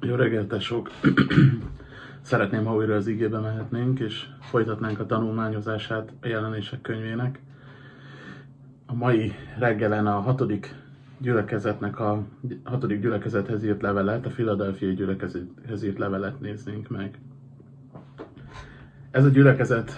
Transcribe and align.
Jó 0.00 0.14
reggelt, 0.14 0.48
tesók! 0.48 0.90
Szeretném, 2.20 2.64
ha 2.64 2.74
újra 2.74 2.94
az 2.94 3.06
igébe 3.06 3.38
mehetnénk, 3.38 4.00
és 4.00 4.26
folytatnánk 4.40 4.98
a 5.00 5.06
tanulmányozását 5.06 6.12
a 6.20 6.26
jelenések 6.26 6.80
könyvének. 6.80 7.40
A 8.86 8.94
mai 8.94 9.32
reggelen 9.58 10.06
a 10.06 10.20
hatodik 10.20 10.74
gyülekezetnek 11.18 12.00
a 12.00 12.22
hatodik 12.64 13.00
gyülekezethez 13.00 13.64
írt 13.64 13.82
levelet, 13.82 14.26
a 14.26 14.30
Filadelfiai 14.30 14.94
gyülekezethez 14.94 15.82
írt 15.82 15.98
levelet 15.98 16.40
néznénk 16.40 16.88
meg. 16.88 17.18
Ez 19.10 19.24
a 19.24 19.28
gyülekezet 19.28 19.92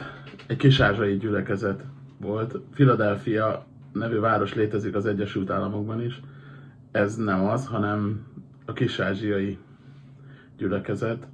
egy 0.47 0.57
kisázsai 0.57 1.17
gyülekezet 1.17 1.85
volt. 2.17 2.59
Philadelphia 2.75 3.67
nevű 3.93 4.19
város 4.19 4.55
létezik 4.55 4.95
az 4.95 5.07
Egyesült 5.07 5.51
Államokban 5.51 6.03
is. 6.03 6.21
Ez 6.91 7.17
nem 7.17 7.45
az, 7.45 7.67
hanem 7.67 8.27
a 8.65 8.73
kisázsiai 8.73 9.59
gyülekezet, 10.61 11.27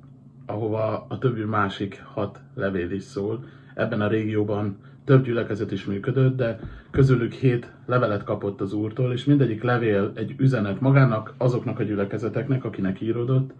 ahova 0.47 1.07
a 1.09 1.19
többi 1.19 1.45
másik 1.45 2.03
hat 2.05 2.41
levél 2.55 2.91
is 2.91 3.03
szól. 3.03 3.45
Ebben 3.75 4.01
a 4.01 4.09
régióban 4.09 4.77
több 5.05 5.25
gyülekezet 5.25 5.73
is 5.73 5.85
működött, 5.85 6.37
de 6.37 6.59
közülük 6.91 7.33
hét 7.33 7.73
levelet 7.87 8.25
kapott 8.25 8.61
az 8.61 8.73
úrtól, 8.73 9.13
és 9.13 9.25
mindegyik 9.25 9.63
levél 9.63 10.13
egy 10.15 10.35
üzenet 10.39 10.81
magának, 10.81 11.35
azoknak 11.39 11.79
a 11.79 11.83
gyülekezeteknek, 11.83 12.65
akinek 12.65 13.01
íródott, 13.01 13.51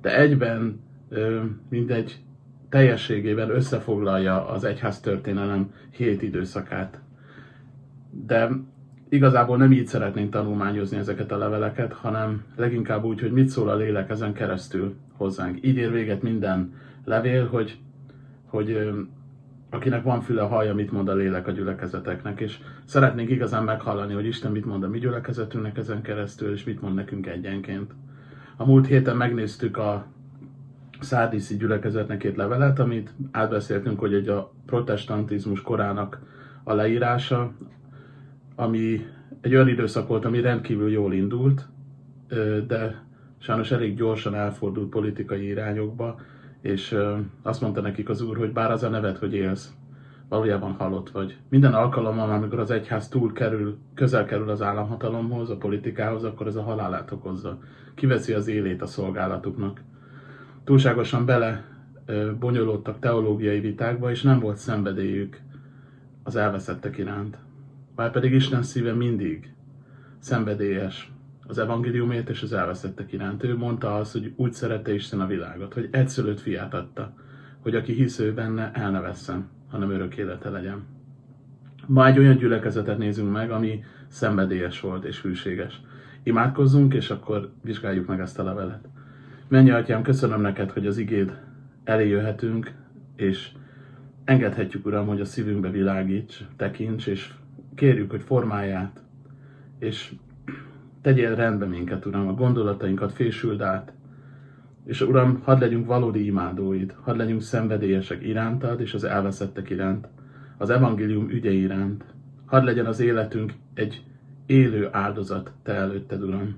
de 0.00 0.18
egyben 0.18 0.80
mindegy 1.68 2.20
teljességében 2.68 3.50
összefoglalja 3.50 4.48
az 4.48 4.64
egyház 4.64 5.00
történelem 5.00 5.72
hét 5.90 6.22
időszakát. 6.22 7.00
De 8.26 8.50
igazából 9.08 9.56
nem 9.56 9.72
így 9.72 9.86
szeretnénk 9.86 10.30
tanulmányozni 10.30 10.96
ezeket 10.96 11.32
a 11.32 11.38
leveleket, 11.38 11.92
hanem 11.92 12.44
leginkább 12.56 13.04
úgy, 13.04 13.20
hogy 13.20 13.32
mit 13.32 13.48
szól 13.48 13.68
a 13.68 13.76
lélek 13.76 14.10
ezen 14.10 14.32
keresztül 14.32 14.94
hozzánk. 15.16 15.58
Így 15.62 15.76
ér 15.76 15.92
véget 15.92 16.22
minden 16.22 16.74
levél, 17.04 17.46
hogy, 17.46 17.78
hogy 18.46 18.92
akinek 19.70 20.02
van 20.02 20.20
füle, 20.20 20.42
hallja, 20.42 20.74
mit 20.74 20.92
mond 20.92 21.08
a 21.08 21.14
lélek 21.14 21.46
a 21.46 21.50
gyülekezeteknek, 21.50 22.40
és 22.40 22.58
szeretnénk 22.84 23.30
igazán 23.30 23.64
meghallani, 23.64 24.14
hogy 24.14 24.26
Isten 24.26 24.52
mit 24.52 24.64
mond 24.64 24.82
a 24.82 24.88
mi 24.88 24.98
gyülekezetünknek 24.98 25.76
ezen 25.76 26.02
keresztül, 26.02 26.52
és 26.52 26.64
mit 26.64 26.80
mond 26.80 26.94
nekünk 26.94 27.26
egyenként. 27.26 27.92
A 28.56 28.66
múlt 28.66 28.86
héten 28.86 29.16
megnéztük 29.16 29.76
a 29.76 30.06
szárdiszi 31.00 31.56
gyülekezetnek 31.56 32.18
két 32.18 32.36
levelet, 32.36 32.78
amit 32.78 33.14
átbeszéltünk, 33.30 33.98
hogy 33.98 34.14
egy 34.14 34.28
a 34.28 34.52
protestantizmus 34.66 35.62
korának 35.62 36.20
a 36.64 36.72
leírása, 36.72 37.52
ami 38.54 39.06
egy 39.40 39.54
olyan 39.54 39.68
időszak 39.68 40.08
volt, 40.08 40.24
ami 40.24 40.40
rendkívül 40.40 40.90
jól 40.90 41.12
indult, 41.12 41.68
de 42.66 43.03
sajnos 43.44 43.70
elég 43.70 43.96
gyorsan 43.96 44.34
elfordult 44.34 44.88
politikai 44.88 45.46
irányokba, 45.46 46.20
és 46.60 46.96
azt 47.42 47.60
mondta 47.60 47.80
nekik 47.80 48.08
az 48.08 48.22
úr, 48.22 48.36
hogy 48.36 48.52
bár 48.52 48.70
az 48.70 48.82
a 48.82 48.88
nevet, 48.88 49.18
hogy 49.18 49.34
élsz, 49.34 49.72
valójában 50.28 50.72
halott 50.72 51.10
vagy. 51.10 51.36
Minden 51.48 51.74
alkalommal, 51.74 52.30
amikor 52.30 52.58
az 52.58 52.70
egyház 52.70 53.08
túl 53.08 53.32
kerül, 53.32 53.78
közel 53.94 54.24
kerül 54.24 54.50
az 54.50 54.62
államhatalomhoz, 54.62 55.50
a 55.50 55.56
politikához, 55.56 56.24
akkor 56.24 56.46
ez 56.46 56.56
a 56.56 56.62
halálát 56.62 57.10
okozza. 57.10 57.58
Kiveszi 57.94 58.32
az 58.32 58.48
élét 58.48 58.82
a 58.82 58.86
szolgálatuknak. 58.86 59.80
Túlságosan 60.64 61.24
bele 61.24 61.64
bonyolódtak 62.38 62.98
teológiai 62.98 63.60
vitákba, 63.60 64.10
és 64.10 64.22
nem 64.22 64.40
volt 64.40 64.56
szenvedélyük 64.56 65.40
az 66.22 66.36
elveszettek 66.36 66.98
iránt. 66.98 67.38
Bár 67.96 68.10
pedig 68.10 68.32
Isten 68.32 68.62
szíve 68.62 68.92
mindig 68.92 69.54
szenvedélyes 70.18 71.12
az 71.46 71.58
evangéliumért 71.58 72.28
és 72.28 72.42
az 72.42 72.52
elveszettek 72.52 73.12
iránt. 73.12 73.44
Ő 73.44 73.56
mondta 73.56 73.96
azt, 73.96 74.12
hogy 74.12 74.32
úgy 74.36 74.52
szerette 74.52 74.94
Isten 74.94 75.20
a 75.20 75.26
világot, 75.26 75.74
hogy 75.74 75.88
egyszülött 75.90 76.40
fiát 76.40 76.74
adta, 76.74 77.14
hogy 77.60 77.74
aki 77.74 77.92
hisz 77.92 78.18
ő 78.18 78.34
benne, 78.34 78.70
el 78.72 78.90
ne 78.90 79.00
vesszen, 79.00 79.48
hanem 79.70 79.90
örök 79.90 80.16
élete 80.16 80.50
legyen. 80.50 80.82
Ma 81.86 82.06
egy 82.06 82.18
olyan 82.18 82.36
gyülekezetet 82.36 82.98
nézünk 82.98 83.32
meg, 83.32 83.50
ami 83.50 83.84
szenvedélyes 84.08 84.80
volt 84.80 85.04
és 85.04 85.22
hűséges. 85.22 85.80
Imádkozzunk, 86.22 86.94
és 86.94 87.10
akkor 87.10 87.52
vizsgáljuk 87.62 88.06
meg 88.06 88.20
ezt 88.20 88.38
a 88.38 88.44
levelet. 88.44 88.88
Mennyi 89.48 89.70
atyám, 89.70 90.02
köszönöm 90.02 90.40
neked, 90.40 90.70
hogy 90.70 90.86
az 90.86 90.98
igéd 90.98 91.38
elé 91.84 92.08
jöhetünk, 92.08 92.72
és 93.16 93.50
engedhetjük, 94.24 94.86
Uram, 94.86 95.06
hogy 95.06 95.20
a 95.20 95.24
szívünkbe 95.24 95.70
világíts, 95.70 96.44
tekints, 96.56 97.06
és 97.06 97.32
kérjük, 97.74 98.10
hogy 98.10 98.22
formáját, 98.22 99.02
és 99.78 100.12
tegyél 101.04 101.34
rendbe 101.34 101.66
minket, 101.66 102.06
Uram, 102.06 102.28
a 102.28 102.34
gondolatainkat 102.34 103.12
fésüld 103.12 103.60
át, 103.60 103.92
és 104.84 105.00
Uram, 105.00 105.40
hadd 105.42 105.60
legyünk 105.60 105.86
valódi 105.86 106.24
imádóid, 106.26 106.94
hadd 107.02 107.16
legyünk 107.16 107.42
szenvedélyesek 107.42 108.22
irántad 108.22 108.80
és 108.80 108.94
az 108.94 109.04
elveszettek 109.04 109.70
iránt, 109.70 110.08
az 110.56 110.70
evangélium 110.70 111.28
ügye 111.30 111.50
iránt. 111.50 112.04
Hadd 112.44 112.64
legyen 112.64 112.86
az 112.86 113.00
életünk 113.00 113.52
egy 113.74 114.04
élő 114.46 114.88
áldozat 114.92 115.52
Te 115.62 115.72
előtted, 115.72 116.22
Uram, 116.22 116.56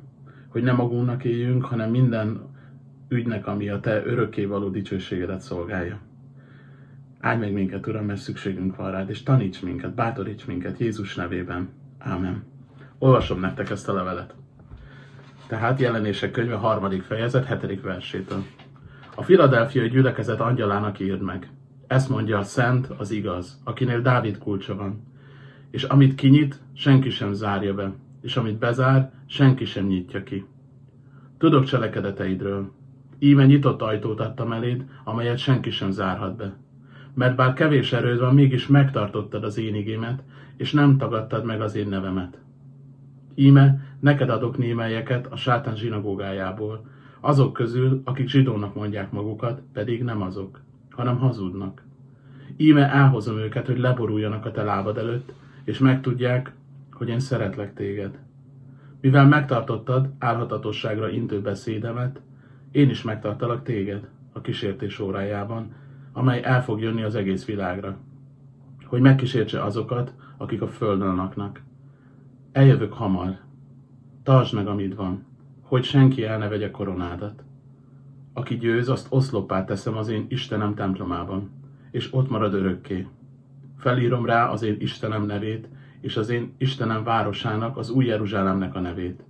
hogy 0.49 0.63
nem 0.63 0.77
magunknak 0.77 1.25
éljünk, 1.25 1.65
hanem 1.65 1.91
minden 1.91 2.41
ügynek, 3.09 3.47
ami 3.47 3.69
a 3.69 3.81
Te 3.81 4.05
örökkévaló 4.05 4.69
dicsőségedet 4.69 5.41
szolgálja. 5.41 5.99
Állj 7.21 7.39
meg 7.39 7.53
minket, 7.53 7.87
Uram, 7.87 8.05
mert 8.05 8.21
szükségünk 8.21 8.77
van 8.77 8.91
rád, 8.91 9.11
és 9.11 9.23
taníts 9.23 9.63
minket, 9.63 9.95
bátoríts 9.95 10.47
minket 10.47 10.79
Jézus 10.79 11.15
nevében. 11.15 11.69
Ámen. 11.99 12.55
Olvasom 12.99 13.41
nektek 13.41 13.71
ezt 13.71 13.89
a 13.89 13.93
levelet. 13.93 14.35
Tehát 15.47 15.81
jelenések 15.81 16.31
könyve 16.31 16.55
harmadik 16.55 17.03
fejezet, 17.03 17.45
hetedik 17.45 17.83
versétől. 17.83 18.43
A 19.15 19.23
filadelfiai 19.23 19.89
gyülekezet 19.89 20.41
angyalának 20.41 21.01
írd 21.01 21.21
meg. 21.21 21.51
Ezt 21.87 22.09
mondja 22.09 22.39
a 22.39 22.43
szent, 22.43 22.87
az 22.97 23.11
igaz, 23.11 23.61
akinél 23.65 24.01
Dávid 24.01 24.39
kulcsa 24.39 24.77
van. 24.77 25.03
És 25.71 25.83
amit 25.83 26.15
kinyit, 26.15 26.61
senki 26.75 27.11
sem 27.11 27.33
zárja 27.33 27.75
be, 27.75 27.93
és 28.23 28.37
amit 28.37 28.59
bezár, 28.59 29.13
senki 29.27 29.65
sem 29.65 29.87
nyitja 29.87 30.23
ki. 30.23 30.47
Tudok 31.39 31.65
cselekedeteidről. 31.65 32.73
Íme 33.19 33.47
nyitott 33.47 33.83
ajtót 33.83 34.21
adtam 34.21 34.53
eléd, 34.53 34.85
amelyet 35.05 35.39
senki 35.39 35.71
sem 35.71 35.91
zárhat 35.91 36.37
be 36.37 36.57
mert 37.17 37.37
bár 37.37 37.53
kevés 37.53 37.93
erőd 37.93 38.21
van, 38.21 38.35
mégis 38.35 38.67
megtartottad 38.67 39.45
az 39.45 39.59
én 39.59 39.75
igémet, 39.75 40.23
és 40.57 40.73
nem 40.73 40.97
tagadtad 40.97 41.45
meg 41.45 41.61
az 41.61 41.75
én 41.75 41.89
nevemet. 41.89 42.39
Íme, 43.39 43.81
neked 44.01 44.31
adok 44.31 44.59
némelyeket 44.59 45.27
a 45.27 45.37
sátán 45.37 45.77
zsinagógájából, 45.77 46.87
azok 47.21 47.53
közül, 47.53 48.03
akik 48.05 48.29
zsidónak 48.29 48.75
mondják 48.75 49.11
magukat, 49.11 49.63
pedig 49.73 50.03
nem 50.03 50.23
azok, 50.23 50.61
hanem 50.91 51.19
hazudnak. 51.19 51.85
Íme 52.57 52.91
elhozom 52.91 53.37
őket, 53.37 53.67
hogy 53.67 53.79
leboruljanak 53.79 54.45
a 54.45 54.51
te 54.51 54.63
lábad 54.63 54.99
előtt, 54.99 55.33
és 55.65 55.79
megtudják, 55.79 56.53
hogy 56.93 57.09
én 57.09 57.21
szeretlek 57.21 57.75
téged. 57.75 58.19
Mivel 59.01 59.27
megtartottad 59.27 60.11
álhatatosságra 60.19 61.11
intő 61.11 61.41
beszédemet, 61.41 62.21
én 62.71 62.91
is 62.91 63.03
megtartalak 63.03 63.63
téged 63.63 64.09
a 64.33 64.41
kísértés 64.41 64.99
órájában, 64.99 65.75
amely 66.13 66.43
el 66.43 66.63
fog 66.63 66.81
jönni 66.81 67.03
az 67.03 67.15
egész 67.15 67.45
világra, 67.45 67.97
hogy 68.85 69.01
megkísértse 69.01 69.65
azokat, 69.65 70.15
akik 70.37 70.63
a 70.63 70.69
földön 70.69 71.15
laknak. 71.15 71.61
Eljövök 72.57 72.93
hamar. 72.93 73.37
Tartsd 74.23 74.55
meg, 74.55 74.67
amit 74.67 74.95
van, 74.95 75.27
hogy 75.63 75.85
senki 75.85 76.25
el 76.25 76.39
ne 76.39 76.49
vegye 76.49 76.71
koronádat. 76.71 77.43
Aki 78.33 78.57
győz, 78.57 78.89
azt 78.89 79.07
oszloppá 79.11 79.65
teszem 79.65 79.97
az 79.97 80.09
én 80.09 80.27
Istenem 80.29 80.75
templomában, 80.75 81.51
és 81.91 82.15
ott 82.15 82.31
marad 82.31 82.55
örökké. 82.55 83.07
Felírom 83.79 84.27
rá 84.27 84.49
az 84.49 84.63
én 84.63 84.77
Istenem 84.79 85.27
nevét, 85.27 85.69
és 86.01 86.17
az 86.17 86.29
én 86.29 86.55
Istenem 86.59 87.05
városának, 87.05 87.77
az 87.77 87.91
új 87.91 88.07
Jeruzsálemnek 88.07 88.75
a 88.75 88.81
nevét, 88.81 89.23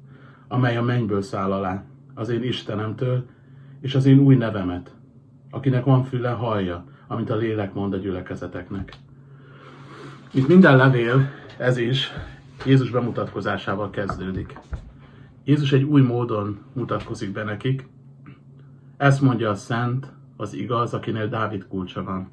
amely 0.49 0.77
a 0.77 0.83
mennyből 0.83 1.23
száll 1.23 1.53
alá, 1.53 1.85
az 2.15 2.29
én 2.29 2.43
Istenemtől, 2.43 3.27
és 3.81 3.95
az 3.95 4.07
én 4.07 4.19
új 4.19 4.37
nevemet, 4.37 4.95
Akinek 5.51 5.85
van 5.85 6.05
füle, 6.05 6.31
hallja, 6.31 6.85
amit 7.07 7.31
a 7.31 7.37
lélek 7.37 7.75
mond 7.75 7.93
a 7.93 7.97
gyülekezeteknek. 7.97 8.93
Mint 10.33 10.49
minden 10.49 10.77
levél, 10.77 11.31
ez 11.59 11.77
is 11.77 12.13
Jézus 12.67 12.91
bemutatkozásával 12.91 13.91
kezdődik. 13.91 14.59
Jézus 15.45 15.73
egy 15.73 15.83
új 15.83 16.03
módon 16.03 16.59
mutatkozik 16.73 17.33
be 17.33 17.45
nekik. 17.45 17.89
Ezt 18.97 19.21
mondja 19.21 19.51
a 19.51 19.55
szent, 19.55 20.13
az 20.37 20.55
igaz, 20.55 20.95
akinél 20.95 21.29
Dávid 21.29 21.67
kulcsa 21.67 22.05
van. 22.05 22.29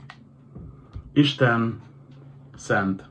Isten 1.14 1.82
szent. 2.56 3.10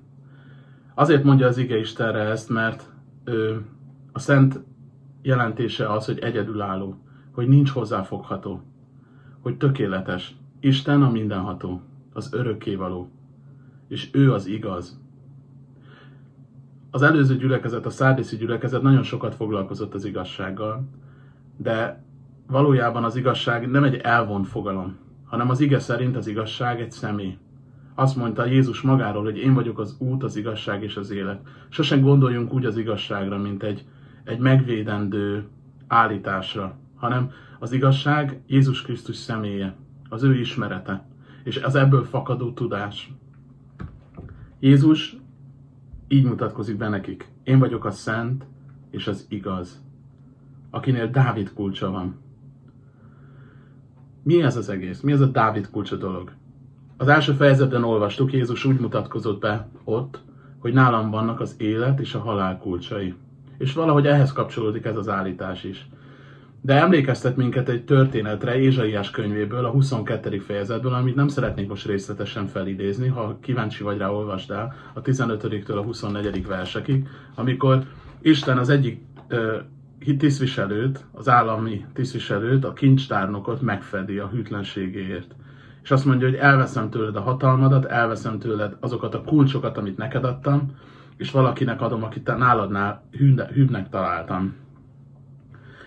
Azért 0.94 1.24
mondja 1.24 1.46
az 1.46 1.58
ige 1.58 1.78
Istenre 1.78 2.20
ezt, 2.20 2.48
mert 2.48 2.88
ő, 3.24 3.64
a 4.12 4.18
szent 4.18 4.60
jelentése 5.22 5.92
az, 5.92 6.06
hogy 6.06 6.18
egyedülálló, 6.18 6.96
hogy 7.32 7.48
nincs 7.48 7.70
hozzáfogható 7.70 8.62
hogy 9.42 9.56
tökéletes, 9.56 10.36
Isten 10.60 11.02
a 11.02 11.10
mindenható, 11.10 11.80
az 12.12 12.32
örökkévaló, 12.32 13.10
és 13.88 14.08
ő 14.12 14.32
az 14.32 14.46
igaz. 14.46 15.00
Az 16.94 17.02
előző 17.02 17.36
gyülekezet, 17.36 17.86
a 17.86 17.90
szárdiszi 17.90 18.36
gyülekezet 18.36 18.82
nagyon 18.82 19.02
sokat 19.02 19.34
foglalkozott 19.34 19.94
az 19.94 20.04
igazsággal, 20.04 20.88
de 21.56 22.04
valójában 22.46 23.04
az 23.04 23.16
igazság 23.16 23.70
nem 23.70 23.84
egy 23.84 23.94
elvont 23.94 24.48
fogalom, 24.48 24.96
hanem 25.24 25.50
az 25.50 25.60
ige 25.60 25.78
szerint 25.78 26.16
az 26.16 26.26
igazság 26.26 26.80
egy 26.80 26.90
személy. 26.90 27.36
Azt 27.94 28.16
mondta 28.16 28.44
Jézus 28.44 28.80
magáról, 28.80 29.22
hogy 29.22 29.38
én 29.38 29.54
vagyok 29.54 29.78
az 29.78 29.96
út, 29.98 30.22
az 30.22 30.36
igazság 30.36 30.82
és 30.82 30.96
az 30.96 31.10
élet. 31.10 31.40
Sosem 31.68 32.00
gondoljunk 32.00 32.52
úgy 32.52 32.64
az 32.64 32.76
igazságra, 32.76 33.38
mint 33.38 33.62
egy, 33.62 33.84
egy 34.24 34.38
megvédendő 34.38 35.48
állításra, 35.86 36.76
hanem 36.96 37.30
az 37.58 37.72
igazság 37.72 38.42
Jézus 38.46 38.82
Krisztus 38.82 39.16
személye, 39.16 39.74
az 40.08 40.22
ő 40.22 40.34
ismerete, 40.34 41.06
és 41.44 41.56
az 41.56 41.74
ebből 41.74 42.04
fakadó 42.04 42.52
tudás. 42.52 43.12
Jézus 44.60 45.16
így 46.12 46.24
mutatkozik 46.24 46.76
be 46.76 46.88
nekik. 46.88 47.28
Én 47.42 47.58
vagyok 47.58 47.84
a 47.84 47.90
szent 47.90 48.44
és 48.90 49.06
az 49.06 49.26
igaz, 49.28 49.82
akinél 50.70 51.10
Dávid 51.10 51.52
kulcsa 51.52 51.90
van. 51.90 52.20
Mi 54.22 54.42
ez 54.42 54.56
az 54.56 54.68
egész? 54.68 55.00
Mi 55.00 55.12
ez 55.12 55.20
a 55.20 55.26
Dávid 55.26 55.70
kulcsa 55.70 55.96
dolog? 55.96 56.32
Az 56.96 57.08
első 57.08 57.32
fejezetben 57.32 57.84
olvastuk, 57.84 58.32
Jézus 58.32 58.64
úgy 58.64 58.80
mutatkozott 58.80 59.40
be 59.40 59.68
ott, 59.84 60.20
hogy 60.58 60.72
nálam 60.72 61.10
vannak 61.10 61.40
az 61.40 61.54
élet 61.58 62.00
és 62.00 62.14
a 62.14 62.20
halál 62.20 62.58
kulcsai. 62.58 63.14
És 63.58 63.72
valahogy 63.72 64.06
ehhez 64.06 64.32
kapcsolódik 64.32 64.84
ez 64.84 64.96
az 64.96 65.08
állítás 65.08 65.64
is. 65.64 65.88
De 66.64 66.74
emlékeztet 66.74 67.36
minket 67.36 67.68
egy 67.68 67.84
történetre 67.84 68.58
Ézsaiás 68.58 69.10
könyvéből, 69.10 69.64
a 69.64 69.70
22. 69.70 70.38
fejezetből, 70.38 70.92
amit 70.92 71.14
nem 71.14 71.28
szeretnék 71.28 71.68
most 71.68 71.86
részletesen 71.86 72.46
felidézni, 72.46 73.08
ha 73.08 73.38
kíváncsi 73.40 73.82
vagy 73.82 73.98
rá, 73.98 74.08
olvasd 74.08 74.50
el, 74.50 74.74
a 74.92 75.02
15-től 75.02 75.78
a 75.78 75.82
24. 75.82 76.46
versekig, 76.46 77.08
amikor 77.34 77.84
Isten 78.20 78.58
az 78.58 78.68
egyik 78.68 79.00
ö, 79.28 79.56
tisztviselőt, 80.18 81.04
az 81.12 81.28
állami 81.28 81.84
tisztviselőt, 81.92 82.64
a 82.64 82.72
kincstárnokot 82.72 83.60
megfedi 83.60 84.18
a 84.18 84.28
hűtlenségéért. 84.28 85.34
És 85.82 85.90
azt 85.90 86.04
mondja, 86.04 86.28
hogy 86.28 86.36
elveszem 86.36 86.90
tőled 86.90 87.16
a 87.16 87.20
hatalmadat, 87.20 87.84
elveszem 87.84 88.38
tőled 88.38 88.76
azokat 88.80 89.14
a 89.14 89.22
kulcsokat, 89.22 89.78
amit 89.78 89.96
neked 89.96 90.24
adtam, 90.24 90.76
és 91.16 91.30
valakinek 91.30 91.80
adom, 91.80 92.02
akit 92.02 92.24
te 92.24 92.34
náladnál 92.34 93.02
hűbnek 93.52 93.88
találtam. 93.88 94.54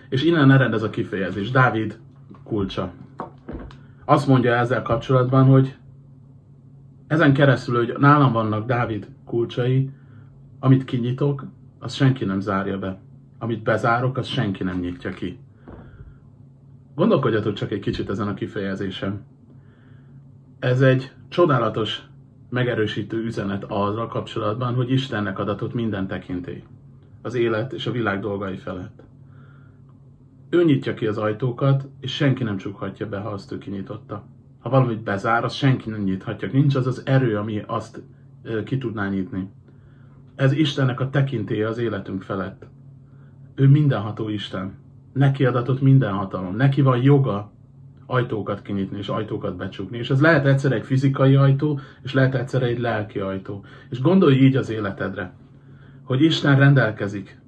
És 0.08 0.24
innen 0.24 0.50
ered 0.50 0.72
ez 0.72 0.82
a 0.82 0.90
kifejezés, 0.90 1.50
Dávid 1.50 1.98
kulcsa. 2.44 2.92
Azt 4.04 4.26
mondja 4.26 4.54
ezzel 4.54 4.82
kapcsolatban, 4.82 5.44
hogy 5.44 5.76
ezen 7.06 7.32
keresztül, 7.32 7.76
hogy 7.76 7.94
nálam 7.98 8.32
vannak 8.32 8.66
Dávid 8.66 9.08
kulcsai, 9.24 9.90
amit 10.58 10.84
kinyitok, 10.84 11.44
az 11.78 11.94
senki 11.94 12.24
nem 12.24 12.40
zárja 12.40 12.78
be. 12.78 12.98
Amit 13.38 13.62
bezárok, 13.62 14.16
az 14.16 14.26
senki 14.26 14.62
nem 14.62 14.78
nyitja 14.78 15.10
ki. 15.10 15.38
Gondolkodjatok 16.94 17.54
csak 17.54 17.70
egy 17.70 17.80
kicsit 17.80 18.10
ezen 18.10 18.28
a 18.28 18.34
kifejezésen. 18.34 19.24
Ez 20.58 20.80
egy 20.80 21.12
csodálatos, 21.28 22.02
megerősítő 22.48 23.24
üzenet 23.24 23.64
arra 23.68 24.06
kapcsolatban, 24.06 24.74
hogy 24.74 24.90
Istennek 24.90 25.38
adatott 25.38 25.74
minden 25.74 26.06
tekintély. 26.06 26.62
Az 27.22 27.34
élet 27.34 27.72
és 27.72 27.86
a 27.86 27.90
világ 27.90 28.20
dolgai 28.20 28.56
felett. 28.56 29.02
Ő 30.50 30.64
nyitja 30.64 30.94
ki 30.94 31.06
az 31.06 31.18
ajtókat, 31.18 31.88
és 32.00 32.14
senki 32.14 32.44
nem 32.44 32.56
csukhatja 32.56 33.08
be, 33.08 33.18
ha 33.18 33.28
azt 33.28 33.52
ő 33.52 33.58
kinyitotta. 33.58 34.24
Ha 34.58 34.70
valamit 34.70 35.02
bezár, 35.02 35.44
az 35.44 35.54
senki 35.54 35.90
nem 35.90 36.02
nyithatja. 36.02 36.48
Nincs 36.52 36.74
az 36.74 36.86
az 36.86 37.02
erő, 37.04 37.36
ami 37.36 37.62
azt 37.66 38.02
ki 38.64 38.78
tudná 38.78 39.08
nyitni. 39.08 39.48
Ez 40.34 40.52
Istennek 40.52 41.00
a 41.00 41.10
tekintélye 41.10 41.68
az 41.68 41.78
életünk 41.78 42.22
felett. 42.22 42.66
Ő 43.54 43.68
mindenható 43.68 44.28
Isten. 44.28 44.74
Neki 45.12 45.44
adatott 45.44 45.80
minden 45.80 46.12
hatalom. 46.12 46.56
Neki 46.56 46.82
van 46.82 47.02
joga 47.02 47.52
ajtókat 48.06 48.62
kinyitni 48.62 48.98
és 48.98 49.08
ajtókat 49.08 49.56
becsukni. 49.56 49.98
És 49.98 50.10
ez 50.10 50.20
lehet 50.20 50.46
egyszer 50.46 50.72
egy 50.72 50.84
fizikai 50.84 51.34
ajtó, 51.34 51.80
és 52.02 52.14
lehet 52.14 52.34
egyszer 52.34 52.62
egy 52.62 52.78
lelki 52.78 53.18
ajtó. 53.18 53.64
És 53.90 54.00
gondolj 54.00 54.34
így 54.36 54.56
az 54.56 54.70
életedre, 54.70 55.32
hogy 56.02 56.22
Isten 56.22 56.58
rendelkezik 56.58 57.40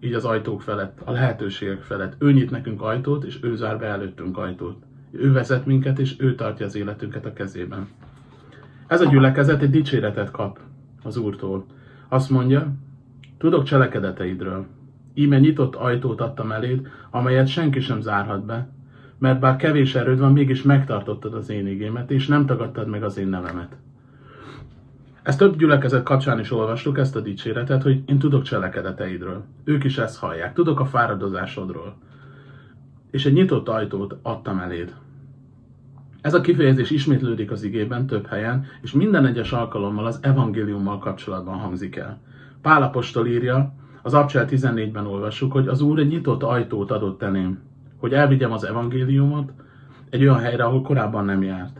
így 0.00 0.12
az 0.12 0.24
ajtók 0.24 0.62
felett, 0.62 1.00
a 1.04 1.10
lehetőségek 1.10 1.82
felett. 1.82 2.14
Ő 2.18 2.32
nyit 2.32 2.50
nekünk 2.50 2.82
ajtót, 2.82 3.24
és 3.24 3.38
ő 3.42 3.56
zár 3.56 3.78
be 3.78 3.86
előttünk 3.86 4.38
ajtót. 4.38 4.82
Ő 5.10 5.32
vezet 5.32 5.66
minket, 5.66 5.98
és 5.98 6.14
ő 6.18 6.34
tartja 6.34 6.66
az 6.66 6.74
életünket 6.74 7.26
a 7.26 7.32
kezében. 7.32 7.88
Ez 8.86 9.00
a 9.00 9.10
gyülekezet 9.10 9.62
egy 9.62 9.70
dicséretet 9.70 10.30
kap 10.30 10.58
az 11.02 11.16
Úrtól. 11.16 11.66
Azt 12.08 12.30
mondja, 12.30 12.72
tudok 13.38 13.64
cselekedeteidről. 13.64 14.66
Íme 15.14 15.38
nyitott 15.38 15.74
ajtót 15.74 16.20
adtam 16.20 16.52
eléd, 16.52 16.88
amelyet 17.10 17.46
senki 17.46 17.80
sem 17.80 18.00
zárhat 18.00 18.44
be, 18.44 18.68
mert 19.18 19.40
bár 19.40 19.56
kevés 19.56 19.94
erőd 19.94 20.18
van, 20.18 20.32
mégis 20.32 20.62
megtartottad 20.62 21.34
az 21.34 21.50
én 21.50 21.66
igémet, 21.66 22.10
és 22.10 22.26
nem 22.26 22.46
tagadtad 22.46 22.88
meg 22.88 23.02
az 23.02 23.18
én 23.18 23.28
nevemet. 23.28 23.76
Ezt 25.22 25.38
több 25.38 25.56
gyülekezet 25.56 26.02
kapcsán 26.02 26.38
is 26.38 26.50
olvastuk, 26.52 26.98
ezt 26.98 27.16
a 27.16 27.20
dicséretet, 27.20 27.82
hogy 27.82 28.02
én 28.06 28.18
tudok 28.18 28.42
cselekedeteidről. 28.42 29.44
Ők 29.64 29.84
is 29.84 29.98
ezt 29.98 30.18
hallják. 30.18 30.52
Tudok 30.52 30.80
a 30.80 30.84
fáradozásodról. 30.84 31.96
És 33.10 33.26
egy 33.26 33.32
nyitott 33.32 33.68
ajtót 33.68 34.16
adtam 34.22 34.58
eléd. 34.58 34.94
Ez 36.20 36.34
a 36.34 36.40
kifejezés 36.40 36.90
ismétlődik 36.90 37.50
az 37.50 37.62
igében 37.62 38.06
több 38.06 38.26
helyen, 38.26 38.64
és 38.82 38.92
minden 38.92 39.26
egyes 39.26 39.52
alkalommal 39.52 40.06
az 40.06 40.18
evangéliummal 40.22 40.98
kapcsolatban 40.98 41.58
hangzik 41.58 41.96
el. 41.96 42.20
Pálapostól 42.62 43.26
írja, 43.26 43.74
az 44.02 44.14
Abcsel 44.14 44.46
14-ben 44.50 45.06
olvassuk, 45.06 45.52
hogy 45.52 45.68
az 45.68 45.80
Úr 45.80 45.98
egy 45.98 46.08
nyitott 46.08 46.42
ajtót 46.42 46.90
adott 46.90 47.22
elém, 47.22 47.58
hogy 47.96 48.12
elvigyem 48.12 48.52
az 48.52 48.64
evangéliumot 48.64 49.52
egy 50.10 50.22
olyan 50.22 50.38
helyre, 50.38 50.64
ahol 50.64 50.82
korábban 50.82 51.24
nem 51.24 51.42
járt. 51.42 51.79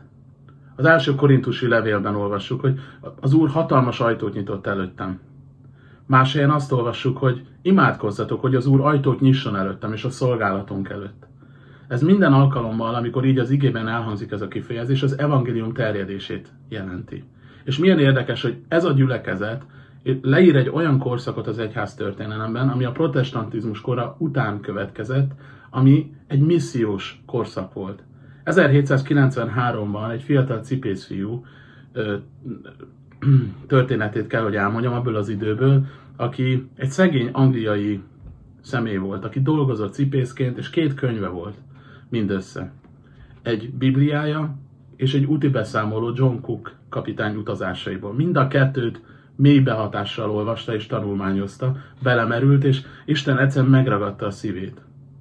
Az 0.80 0.86
első 0.86 1.14
korintusi 1.14 1.68
levélben 1.68 2.14
olvassuk, 2.14 2.60
hogy 2.60 2.80
az 3.20 3.32
Úr 3.32 3.48
hatalmas 3.48 4.00
ajtót 4.00 4.34
nyitott 4.34 4.66
előttem. 4.66 5.20
Más 6.06 6.32
helyen 6.32 6.50
azt 6.50 6.72
olvassuk, 6.72 7.18
hogy 7.18 7.46
imádkozzatok, 7.62 8.40
hogy 8.40 8.54
az 8.54 8.66
Úr 8.66 8.80
ajtót 8.80 9.20
nyisson 9.20 9.56
előttem 9.56 9.92
és 9.92 10.04
a 10.04 10.10
szolgálatunk 10.10 10.88
előtt. 10.88 11.26
Ez 11.88 12.02
minden 12.02 12.32
alkalommal, 12.32 12.94
amikor 12.94 13.24
így 13.24 13.38
az 13.38 13.50
igében 13.50 13.88
elhangzik 13.88 14.30
ez 14.30 14.40
a 14.40 14.48
kifejezés, 14.48 15.02
az 15.02 15.18
evangélium 15.18 15.72
terjedését 15.72 16.52
jelenti. 16.68 17.24
És 17.64 17.78
milyen 17.78 17.98
érdekes, 17.98 18.42
hogy 18.42 18.56
ez 18.68 18.84
a 18.84 18.92
gyülekezet 18.92 19.62
leír 20.22 20.56
egy 20.56 20.68
olyan 20.68 20.98
korszakot 20.98 21.46
az 21.46 21.58
egyház 21.58 21.94
történelemben, 21.94 22.68
ami 22.68 22.84
a 22.84 22.92
protestantizmus 22.92 23.80
kora 23.80 24.16
után 24.18 24.60
következett, 24.60 25.30
ami 25.70 26.12
egy 26.26 26.40
missziós 26.40 27.22
korszak 27.26 27.72
volt. 27.72 28.02
1793-ban 28.50 30.11
egy 30.12 30.23
fiatal 30.23 30.59
cipészfiú 30.59 31.45
történetét 33.66 34.26
kell, 34.26 34.42
hogy 34.42 34.57
elmondjam 34.57 34.92
abból 34.92 35.14
az 35.14 35.28
időből, 35.28 35.87
aki 36.16 36.69
egy 36.76 36.90
szegény 36.90 37.28
angliai 37.33 38.00
személy 38.61 38.97
volt, 38.97 39.25
aki 39.25 39.42
dolgozott 39.42 39.92
cipészként, 39.92 40.59
és 40.59 40.71
két 40.71 40.95
könyve 40.95 41.28
volt 41.28 41.54
mindössze. 42.09 42.73
Egy 43.42 43.73
bibliája 43.73 44.59
és 44.97 45.14
egy 45.14 45.25
úti 45.25 45.49
beszámoló 45.49 46.12
John 46.14 46.40
Cook 46.40 46.75
kapitány 46.88 47.37
utazásaiból. 47.37 48.12
Mind 48.12 48.37
a 48.37 48.49
kettőt 48.49 49.00
mély 49.37 49.61
behatással 49.61 50.30
olvasta 50.30 50.75
és 50.75 50.87
tanulmányozta, 50.87 51.76
belemerült, 52.02 52.64
és 52.64 52.83
Isten 53.04 53.38
egyszer 53.38 53.64
megragadta 53.64 54.26
a 54.26 54.30
szívét. 54.30 54.80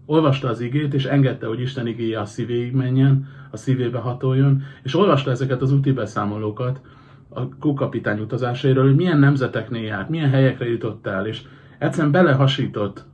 Olvasta 0.10 0.48
az 0.48 0.62
igét, 0.62 0.94
és 0.94 1.06
engedte, 1.06 1.48
hogy 1.48 1.62
Isten 1.62 1.88
igéje 1.88 2.20
a 2.20 2.26
szívéig 2.26 2.74
menjen, 2.74 3.28
a 3.52 3.58
szívébe 3.58 3.98
hatoljon, 3.98 4.64
és 4.84 4.96
olvasta 4.96 5.32
ezeket 5.32 5.62
az 5.62 5.74
úti 5.74 5.92
beszámolókat 5.92 6.82
a 7.30 7.58
kókapitány 7.58 8.20
utazásairól, 8.20 8.84
hogy 8.84 8.96
milyen 8.96 9.20
nemzeteknél 9.20 9.84
járt, 9.84 10.10
milyen 10.10 10.30
helyekre 10.30 10.70
jutott 10.70 11.08
el, 11.08 11.28
és 11.28 11.42
egyszerűen 11.78 12.12
belehasított 12.12 13.06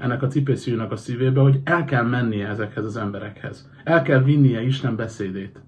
ennek 0.00 0.22
a 0.22 0.26
cipőszűnek 0.26 0.92
a 0.92 0.96
szívébe, 0.96 1.40
hogy 1.40 1.60
el 1.64 1.84
kell 1.84 2.04
mennie 2.04 2.48
ezekhez 2.48 2.84
az 2.84 2.96
emberekhez. 2.96 3.70
El 3.84 4.02
kell 4.02 4.22
vinnie 4.22 4.62
Isten 4.62 4.96
beszédét. 4.96 5.60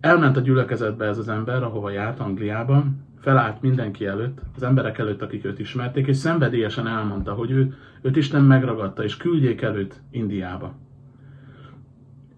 Elment 0.00 0.36
a 0.36 0.40
gyülekezetbe 0.40 1.06
ez 1.06 1.18
az 1.18 1.28
ember, 1.28 1.62
ahova 1.62 1.90
járt 1.90 2.20
Angliában, 2.20 3.04
felállt 3.18 3.62
mindenki 3.62 4.06
előtt, 4.06 4.38
az 4.56 4.62
emberek 4.62 4.98
előtt, 4.98 5.22
akik 5.22 5.44
őt 5.44 5.58
ismerték, 5.58 6.06
és 6.06 6.16
szenvedélyesen 6.16 6.86
elmondta, 6.86 7.32
hogy 7.32 7.50
ő, 7.50 7.74
őt 8.02 8.16
Isten 8.16 8.42
megragadta, 8.42 9.04
és 9.04 9.16
küldjék 9.16 9.62
előtt 9.62 10.00
Indiába. 10.10 10.74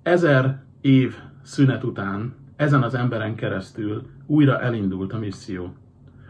Ezer 0.03 0.63
év 0.81 1.15
szünet 1.43 1.85
után 1.85 2.35
ezen 2.57 2.83
az 2.83 2.95
emberen 2.95 3.35
keresztül 3.35 4.07
újra 4.27 4.61
elindult 4.61 5.13
a 5.13 5.19
misszió. 5.19 5.75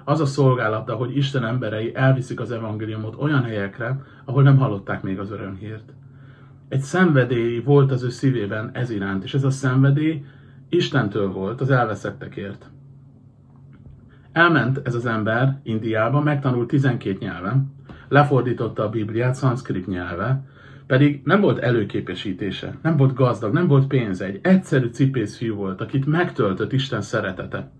Az 0.05 0.21
a 0.21 0.27
szolgálata, 0.27 0.95
hogy 0.95 1.17
Isten 1.17 1.45
emberei 1.45 1.95
elviszik 1.95 2.41
az 2.41 2.51
evangéliumot 2.51 3.17
olyan 3.19 3.43
helyekre, 3.43 4.03
ahol 4.25 4.43
nem 4.43 4.57
hallották 4.57 5.03
még 5.03 5.19
az 5.19 5.31
örömhírt. 5.31 5.93
Egy 6.69 6.81
szenvedély 6.81 7.61
volt 7.61 7.93
az 7.93 8.03
ő 8.03 8.09
szívében 8.09 8.71
ez 8.73 8.91
iránt, 8.91 9.25
és 9.25 9.35
ez 9.35 9.45
a 9.45 9.51
szenvedély 9.51 10.25
Istentől 10.75 11.33
volt 11.33 11.61
az 11.61 11.71
elveszettekért. 11.71 12.71
Elment 14.33 14.81
ez 14.85 14.95
az 14.95 15.07
ember 15.07 15.61
Indiába, 15.63 16.21
megtanult 16.21 16.69
12 16.69 17.17
nyelven, 17.21 17.75
lefordította 18.09 18.83
a 18.83 18.89
Bibliát 18.89 19.35
szanszkrit 19.35 19.87
nyelve, 19.87 20.45
Pedig 20.87 21.21
nem 21.25 21.41
volt 21.41 21.59
előképesítése, 21.59 22.79
nem 22.83 22.97
volt 22.97 23.15
gazdag, 23.15 23.53
nem 23.53 23.67
volt 23.67 23.87
pénze, 23.87 24.25
egy 24.25 24.39
egyszerű 24.43 24.87
cipész 24.87 25.37
fiú 25.37 25.55
volt, 25.55 25.81
akit 25.81 26.07
megtöltött 26.07 26.73
Isten 26.73 27.03
szeretete. 27.03 27.71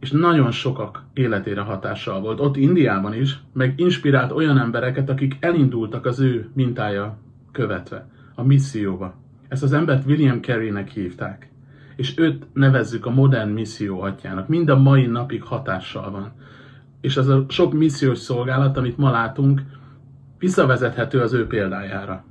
És 0.00 0.10
nagyon 0.10 0.50
sokak 0.50 1.04
életére 1.12 1.60
hatással 1.60 2.20
volt. 2.20 2.40
Ott 2.40 2.56
Indiában 2.56 3.14
is, 3.14 3.38
meg 3.52 3.80
inspirált 3.80 4.32
olyan 4.32 4.58
embereket, 4.58 5.10
akik 5.10 5.36
elindultak 5.40 6.06
az 6.06 6.20
ő 6.20 6.50
mintája 6.54 7.18
követve, 7.52 8.08
a 8.34 8.42
misszióba. 8.42 9.14
Ezt 9.48 9.62
az 9.62 9.72
embert 9.72 10.06
William 10.06 10.40
Carey-nek 10.40 10.88
hívták. 10.88 11.51
És 11.96 12.18
őt 12.18 12.46
nevezzük 12.52 13.06
a 13.06 13.10
modern 13.10 13.50
misszió 13.50 14.00
atyának. 14.00 14.48
Mind 14.48 14.68
a 14.68 14.78
mai 14.78 15.06
napig 15.06 15.42
hatással 15.42 16.10
van. 16.10 16.32
És 17.00 17.16
az 17.16 17.28
a 17.28 17.44
sok 17.48 17.72
missziós 17.72 18.18
szolgálat, 18.18 18.76
amit 18.76 18.98
ma 18.98 19.10
látunk, 19.10 19.62
visszavezethető 20.38 21.20
az 21.20 21.32
ő 21.32 21.46
példájára. 21.46 22.24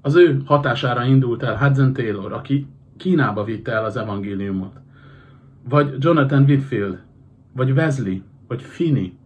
Az 0.00 0.14
ő 0.14 0.42
hatására 0.44 1.04
indult 1.04 1.42
el 1.42 1.58
Hudson 1.58 1.92
Taylor, 1.92 2.32
aki 2.32 2.66
Kínába 2.96 3.44
vitte 3.44 3.72
el 3.72 3.84
az 3.84 3.96
evangéliumot. 3.96 4.80
Vagy 5.68 5.94
Jonathan 5.98 6.42
Whitfield, 6.42 7.02
vagy 7.52 7.70
Wesley, 7.70 8.18
vagy 8.48 8.62
Finney, 8.62 9.16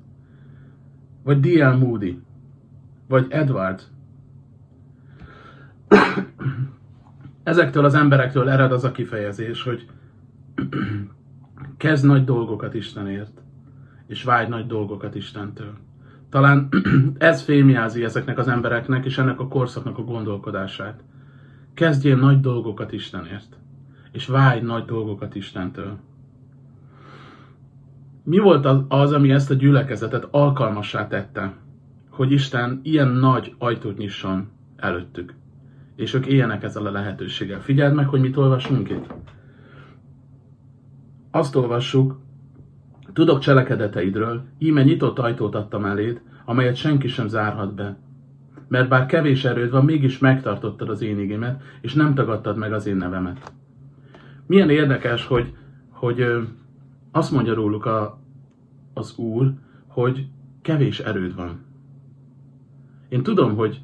vagy 1.22 1.40
D.L. 1.40 1.76
Moody, 1.76 2.20
vagy 3.08 3.26
Edward. 3.28 3.82
Ezektől 7.42 7.84
az 7.84 7.94
emberektől 7.94 8.48
ered 8.48 8.72
az 8.72 8.84
a 8.84 8.92
kifejezés, 8.92 9.62
hogy 9.62 9.86
kezd 11.76 12.06
nagy 12.06 12.24
dolgokat 12.24 12.74
Istenért, 12.74 13.42
és 14.06 14.22
vágy 14.22 14.48
nagy 14.48 14.66
dolgokat 14.66 15.14
Istentől. 15.14 15.72
Talán 16.30 16.68
ez 17.18 17.42
fémjelzi 17.42 18.04
ezeknek 18.04 18.38
az 18.38 18.48
embereknek 18.48 19.04
és 19.04 19.18
ennek 19.18 19.40
a 19.40 19.48
korszaknak 19.48 19.98
a 19.98 20.04
gondolkodását. 20.04 21.02
Kezdjél 21.74 22.16
nagy 22.16 22.40
dolgokat 22.40 22.92
Istenért, 22.92 23.56
és 24.12 24.26
vágy 24.26 24.62
nagy 24.62 24.84
dolgokat 24.84 25.34
Istentől. 25.34 25.96
Mi 28.24 28.38
volt 28.38 28.64
az, 28.64 28.78
az, 28.88 29.12
ami 29.12 29.30
ezt 29.30 29.50
a 29.50 29.54
gyülekezetet 29.54 30.28
alkalmassá 30.30 31.08
tette, 31.08 31.54
hogy 32.08 32.32
Isten 32.32 32.80
ilyen 32.82 33.08
nagy 33.08 33.54
ajtót 33.58 33.98
nyisson 33.98 34.48
előttük, 34.76 35.34
és 36.02 36.14
ők 36.14 36.26
éljenek 36.26 36.62
ezzel 36.62 36.86
a 36.86 36.90
lehetőséggel. 36.90 37.60
Figyeld 37.60 37.94
meg, 37.94 38.08
hogy 38.08 38.20
mit 38.20 38.36
olvasunk 38.36 38.90
itt. 38.90 39.14
Azt 41.30 41.56
olvassuk, 41.56 42.20
Tudok 43.12 43.38
cselekedeteidről, 43.38 44.42
íme 44.58 44.82
nyitott 44.82 45.18
ajtót 45.18 45.54
adtam 45.54 45.84
eléd, 45.84 46.20
amelyet 46.44 46.76
senki 46.76 47.08
sem 47.08 47.28
zárhat 47.28 47.74
be. 47.74 47.96
Mert 48.68 48.88
bár 48.88 49.06
kevés 49.06 49.44
erőd 49.44 49.70
van, 49.70 49.84
mégis 49.84 50.18
megtartottad 50.18 50.88
az 50.88 51.02
én 51.02 51.18
igémet, 51.18 51.62
és 51.80 51.94
nem 51.94 52.14
tagadtad 52.14 52.56
meg 52.56 52.72
az 52.72 52.86
én 52.86 52.96
nevemet. 52.96 53.52
Milyen 54.46 54.70
érdekes, 54.70 55.26
hogy, 55.26 55.54
hogy 55.88 56.24
azt 57.10 57.32
mondja 57.32 57.54
róluk 57.54 57.84
a, 57.84 58.18
az 58.94 59.16
Úr, 59.16 59.52
hogy 59.86 60.26
kevés 60.62 61.00
erőd 61.00 61.34
van. 61.34 61.64
Én 63.08 63.22
tudom, 63.22 63.54
hogy 63.54 63.80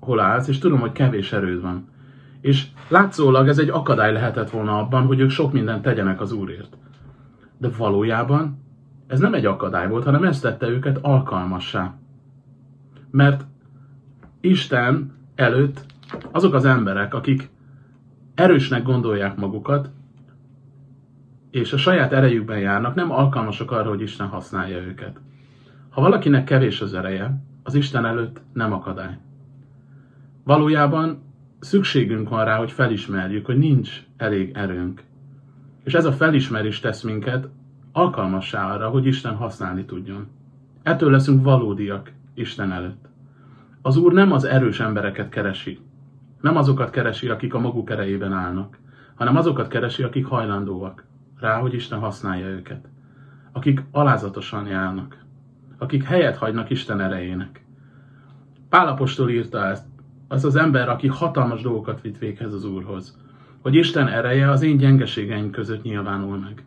hol 0.00 0.20
állsz, 0.20 0.48
és 0.48 0.58
tudom, 0.58 0.80
hogy 0.80 0.92
kevés 0.92 1.32
erőd 1.32 1.60
van. 1.60 1.88
És 2.40 2.66
látszólag 2.88 3.48
ez 3.48 3.58
egy 3.58 3.68
akadály 3.68 4.12
lehetett 4.12 4.50
volna 4.50 4.78
abban, 4.78 5.06
hogy 5.06 5.20
ők 5.20 5.30
sok 5.30 5.52
mindent 5.52 5.82
tegyenek 5.82 6.20
az 6.20 6.32
Úrért. 6.32 6.76
De 7.58 7.68
valójában 7.78 8.58
ez 9.06 9.20
nem 9.20 9.34
egy 9.34 9.46
akadály 9.46 9.88
volt, 9.88 10.04
hanem 10.04 10.24
ez 10.24 10.40
tette 10.40 10.68
őket 10.68 10.98
alkalmassá. 11.02 11.94
Mert 13.10 13.44
Isten 14.40 15.12
előtt 15.34 15.84
azok 16.30 16.54
az 16.54 16.64
emberek, 16.64 17.14
akik 17.14 17.50
erősnek 18.34 18.82
gondolják 18.82 19.36
magukat, 19.36 19.90
és 21.50 21.72
a 21.72 21.76
saját 21.76 22.12
erejükben 22.12 22.58
járnak, 22.58 22.94
nem 22.94 23.10
alkalmasak 23.10 23.70
arra, 23.70 23.88
hogy 23.88 24.00
Isten 24.00 24.26
használja 24.26 24.78
őket. 24.78 25.20
Ha 25.90 26.00
valakinek 26.00 26.44
kevés 26.44 26.80
az 26.80 26.94
ereje, 26.94 27.42
az 27.62 27.74
Isten 27.74 28.06
előtt 28.06 28.40
nem 28.52 28.72
akadály. 28.72 29.18
Valójában 30.44 31.22
szükségünk 31.60 32.28
van 32.28 32.44
rá, 32.44 32.56
hogy 32.56 32.72
felismerjük, 32.72 33.46
hogy 33.46 33.58
nincs 33.58 34.02
elég 34.16 34.50
erőnk. 34.54 35.02
És 35.84 35.94
ez 35.94 36.04
a 36.04 36.12
felismerés 36.12 36.80
tesz 36.80 37.02
minket 37.02 37.48
alkalmassá 37.92 38.72
arra, 38.72 38.88
hogy 38.88 39.06
Isten 39.06 39.34
használni 39.34 39.84
tudjon. 39.84 40.26
Ettől 40.82 41.10
leszünk 41.10 41.44
valódiak 41.44 42.12
Isten 42.34 42.72
előtt. 42.72 43.08
Az 43.82 43.96
Úr 43.96 44.12
nem 44.12 44.32
az 44.32 44.44
erős 44.44 44.80
embereket 44.80 45.28
keresi, 45.28 45.78
nem 46.40 46.56
azokat 46.56 46.90
keresi, 46.90 47.28
akik 47.28 47.54
a 47.54 47.58
maguk 47.58 47.90
erejében 47.90 48.32
állnak, 48.32 48.78
hanem 49.14 49.36
azokat 49.36 49.68
keresi, 49.68 50.02
akik 50.02 50.26
hajlandóak 50.26 51.04
rá, 51.40 51.58
hogy 51.58 51.74
Isten 51.74 51.98
használja 51.98 52.46
őket. 52.46 52.88
Akik 53.52 53.82
alázatosan 53.90 54.66
járnak, 54.66 55.24
akik 55.78 56.04
helyet 56.04 56.36
hagynak 56.36 56.70
Isten 56.70 57.00
erejének. 57.00 57.64
Pálapostól 58.68 59.30
írta 59.30 59.66
ezt, 59.66 59.86
az 60.32 60.44
az 60.44 60.56
ember, 60.56 60.88
aki 60.88 61.06
hatalmas 61.06 61.62
dolgokat 61.62 62.00
vitt 62.00 62.18
véghez 62.18 62.52
az 62.52 62.64
Úrhoz, 62.64 63.18
hogy 63.60 63.74
Isten 63.74 64.08
ereje 64.08 64.50
az 64.50 64.62
én 64.62 64.76
gyengeségeim 64.76 65.50
között 65.50 65.82
nyilvánul 65.82 66.38
meg. 66.38 66.64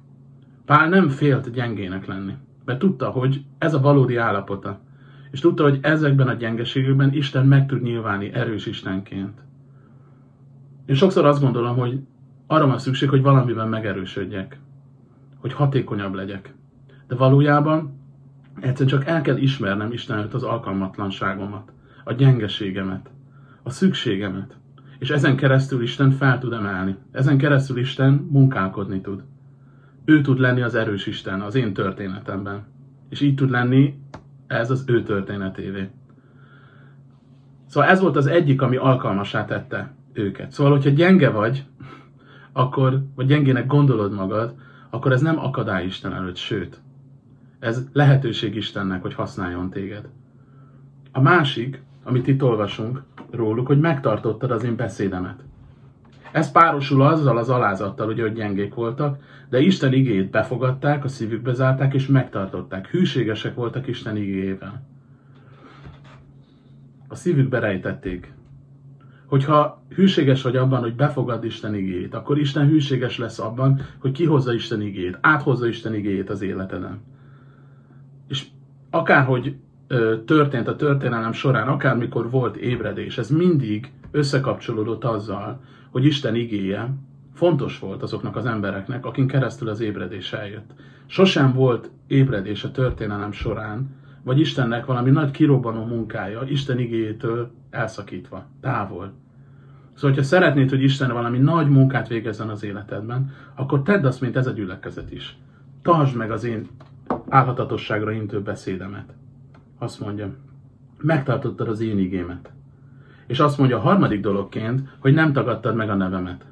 Pál 0.66 0.90
nem 0.90 1.10
félt 1.10 1.52
gyengének 1.52 2.06
lenni, 2.06 2.34
mert 2.66 2.80
tudta, 2.80 3.10
hogy 3.10 3.44
ez 3.58 3.74
a 3.74 3.80
valódi 3.80 4.16
állapota, 4.16 4.80
és 5.32 5.40
tudta, 5.40 5.64
hogy 5.64 5.80
ezekben 5.82 6.28
a 6.28 6.34
gyengeségekben 6.34 7.14
Isten 7.14 7.46
meg 7.46 7.68
tud 7.68 7.82
nyilvánni 7.82 8.34
erős 8.34 8.66
Istenként. 8.66 9.42
Én 10.86 10.96
sokszor 10.96 11.26
azt 11.26 11.42
gondolom, 11.42 11.78
hogy 11.78 12.00
arra 12.48 12.68
van 12.68 12.78
szükség, 12.78 13.10
hogy 13.10 13.22
valamiben 13.22 13.68
megerősödjek, 13.70 14.60
hogy 15.38 15.54
hatékonyabb 15.54 16.14
legyek. 16.14 16.54
De 17.08 17.16
valójában 17.16 18.00
egyszerűen 18.60 19.00
csak 19.00 19.08
el 19.08 19.22
kell 19.22 19.38
ismernem 19.38 19.92
Isten 19.92 20.18
előtt 20.18 20.34
az 20.34 20.44
alkalmatlanságomat, 20.44 21.72
a 22.04 22.14
gyengeségemet, 22.14 23.12
a 23.64 23.70
szükségemet. 23.70 24.58
És 25.00 25.10
ezen 25.10 25.36
keresztül 25.36 25.82
Isten 25.82 26.12
fel 26.12 26.40
tud 26.40 26.54
emelni. 26.54 26.96
Ezen 27.12 27.38
keresztül 27.38 27.78
Isten 27.78 28.14
munkálkodni 28.14 29.02
tud. 29.02 29.24
Ő 30.06 30.22
tud 30.22 30.40
lenni 30.40 30.62
az 30.62 30.76
erős 30.76 31.08
Isten 31.08 31.42
az 31.42 31.56
én 31.56 31.74
történetemben. 31.74 32.64
És 33.10 33.22
így 33.22 33.36
tud 33.36 33.50
lenni 33.50 34.00
ez 34.48 34.72
az 34.72 34.84
ő 34.88 35.04
történetévé. 35.04 35.90
Szóval 37.66 37.90
ez 37.90 38.00
volt 38.00 38.16
az 38.16 38.28
egyik, 38.28 38.62
ami 38.62 38.76
alkalmasá 38.76 39.46
tette 39.46 39.94
őket. 40.14 40.52
Szóval, 40.52 40.72
hogyha 40.72 40.90
gyenge 40.90 41.30
vagy, 41.30 41.66
akkor, 42.52 43.04
vagy 43.16 43.26
gyengének 43.26 43.68
gondolod 43.68 44.14
magad, 44.14 44.56
akkor 44.90 45.12
ez 45.12 45.22
nem 45.22 45.40
akadály 45.40 45.86
Isten 45.86 46.14
előtt, 46.14 46.36
sőt, 46.36 46.82
ez 47.60 47.88
lehetőség 47.94 48.56
Istennek, 48.56 49.02
hogy 49.02 49.14
használjon 49.14 49.70
téged. 49.70 50.08
A 51.12 51.22
másik, 51.22 51.82
amit 52.04 52.28
itt 52.28 52.44
olvasunk 52.44 53.04
róluk, 53.36 53.68
hogy 53.68 53.80
megtartottad 53.80 54.52
az 54.52 54.64
én 54.64 54.76
beszédemet. 54.76 55.44
Ez 56.32 56.52
párosul 56.52 57.02
azzal 57.02 57.38
az 57.38 57.50
alázattal, 57.50 58.08
ugye, 58.08 58.22
hogy 58.22 58.34
gyengék 58.34 58.74
voltak, 58.74 59.24
de 59.50 59.60
Isten 59.60 59.94
igéjét 59.94 60.30
befogadták, 60.30 61.04
a 61.04 61.08
szívükbe 61.08 61.54
zárták 61.54 61.94
és 61.94 62.08
megtartották. 62.08 62.88
Hűségesek 62.88 63.56
voltak 63.56 63.88
Isten 63.88 64.18
igéjével. 64.18 64.84
A 67.08 67.16
szívükbe 67.16 67.60
rejtették. 67.60 68.34
Hogyha 69.26 69.84
hűséges 69.96 70.42
vagy 70.42 70.56
abban, 70.56 70.82
hogy 70.82 70.96
befogad 70.96 71.44
Isten 71.44 71.76
igéjét, 71.76 72.14
akkor 72.14 72.40
Isten 72.40 72.68
hűséges 72.68 73.18
lesz 73.18 73.40
abban, 73.40 73.82
hogy 74.00 74.12
kihozza 74.12 74.54
Isten 74.54 74.82
igéjét, 74.82 75.18
áthozza 75.22 75.68
Isten 75.68 75.94
igéjét 75.94 76.30
az 76.30 76.42
életeden. 76.42 77.02
És 78.28 78.46
akárhogy 78.90 79.56
történt 80.26 80.68
a 80.68 80.76
történelem 80.76 81.32
során, 81.32 81.68
akármikor 81.68 82.30
volt 82.30 82.56
ébredés, 82.56 83.18
ez 83.18 83.30
mindig 83.30 83.92
összekapcsolódott 84.12 85.04
azzal, 85.04 85.62
hogy 85.90 86.06
Isten 86.06 86.36
igéje 86.36 86.94
fontos 87.34 87.80
volt 87.80 88.04
azoknak 88.04 88.36
az 88.36 88.46
embereknek, 88.46 89.06
akin 89.06 89.28
keresztül 89.28 89.70
az 89.70 89.80
ébredés 89.80 90.34
eljött. 90.34 90.72
Sosem 91.06 91.54
volt 91.54 91.90
ébredés 92.08 92.64
a 92.64 92.72
történelem 92.72 93.32
során, 93.32 93.90
vagy 94.24 94.40
Istennek 94.40 94.86
valami 94.86 95.10
nagy 95.10 95.32
kirobbanó 95.32 95.86
munkája 95.86 96.44
Isten 96.48 96.80
igéjétől 96.80 97.52
elszakítva, 97.70 98.46
távol. 98.62 99.12
Szóval, 99.94 100.10
hogyha 100.10 100.24
szeretnéd, 100.24 100.70
hogy 100.70 100.84
Isten 100.84 101.12
valami 101.12 101.38
nagy 101.38 101.70
munkát 101.70 102.08
végezzen 102.08 102.50
az 102.50 102.64
életedben, 102.64 103.32
akkor 103.56 103.82
tedd 103.82 104.06
azt, 104.06 104.22
mint 104.22 104.36
ez 104.36 104.48
a 104.48 104.52
gyülekezet 104.52 105.12
is. 105.12 105.38
Tartsd 105.82 106.16
meg 106.16 106.32
az 106.32 106.44
én 106.44 106.68
álhatatosságra 107.30 108.12
intő 108.12 108.42
beszédemet. 108.42 109.14
Azt 109.80 110.00
mondja, 110.00 110.36
megtartottad 110.98 111.68
az 111.68 111.82
én 111.82 111.98
igémet. 111.98 112.52
És 113.28 113.40
azt 113.40 113.58
mondja 113.58 113.78
a 113.78 113.82
harmadik 113.82 114.22
dologként, 114.22 114.90
hogy 115.00 115.14
nem 115.14 115.34
tagadtad 115.34 115.76
meg 115.76 115.90
a 115.90 115.96
nevemet. 115.96 116.46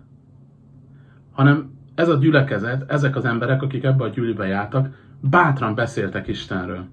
Hanem 1.31 1.71
ez 1.95 2.09
a 2.09 2.17
gyülekezet, 2.17 2.91
ezek 2.91 3.15
az 3.15 3.25
emberek, 3.25 3.61
akik 3.61 3.83
ebbe 3.83 4.03
a 4.03 4.09
gyűlibe 4.09 4.45
jártak, 4.45 4.87
bátran 5.19 5.75
beszéltek 5.75 6.27
Istenről. 6.27 6.85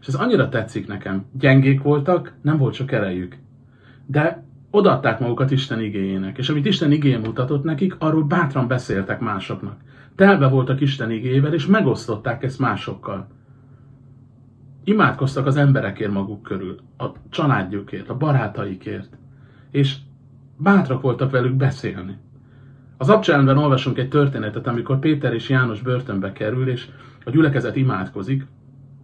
És 0.00 0.06
ez 0.06 0.14
annyira 0.14 0.48
tetszik 0.48 0.86
nekem. 0.86 1.24
Gyengék 1.32 1.82
voltak, 1.82 2.32
nem 2.42 2.56
volt 2.56 2.74
sok 2.74 2.92
erejük. 2.92 3.36
De 4.06 4.44
odaadták 4.70 5.20
magukat 5.20 5.50
Isten 5.50 5.80
igényének, 5.80 6.38
és 6.38 6.48
amit 6.48 6.66
Isten 6.66 6.92
igény 6.92 7.20
mutatott 7.20 7.64
nekik, 7.64 7.96
arról 7.98 8.24
bátran 8.24 8.68
beszéltek 8.68 9.20
másoknak. 9.20 9.76
Telve 10.14 10.46
voltak 10.46 10.80
Isten 10.80 11.10
igével, 11.10 11.54
és 11.54 11.66
megosztották 11.66 12.42
ezt 12.42 12.58
másokkal. 12.58 13.26
Imádkoztak 14.84 15.46
az 15.46 15.56
emberekért 15.56 16.12
maguk 16.12 16.42
körül, 16.42 16.76
a 16.98 17.06
családjukért, 17.30 18.08
a 18.08 18.16
barátaikért, 18.16 19.16
és 19.70 19.96
bátrak 20.56 21.02
voltak 21.02 21.30
velük 21.30 21.54
beszélni. 21.54 22.16
Az 22.96 23.08
abcsálandban 23.08 23.58
olvasunk 23.58 23.98
egy 23.98 24.08
történetet, 24.08 24.66
amikor 24.66 24.98
Péter 24.98 25.34
és 25.34 25.48
János 25.48 25.82
börtönbe 25.82 26.32
kerül, 26.32 26.68
és 26.68 26.88
a 27.24 27.30
gyülekezet 27.30 27.76
imádkozik, 27.76 28.46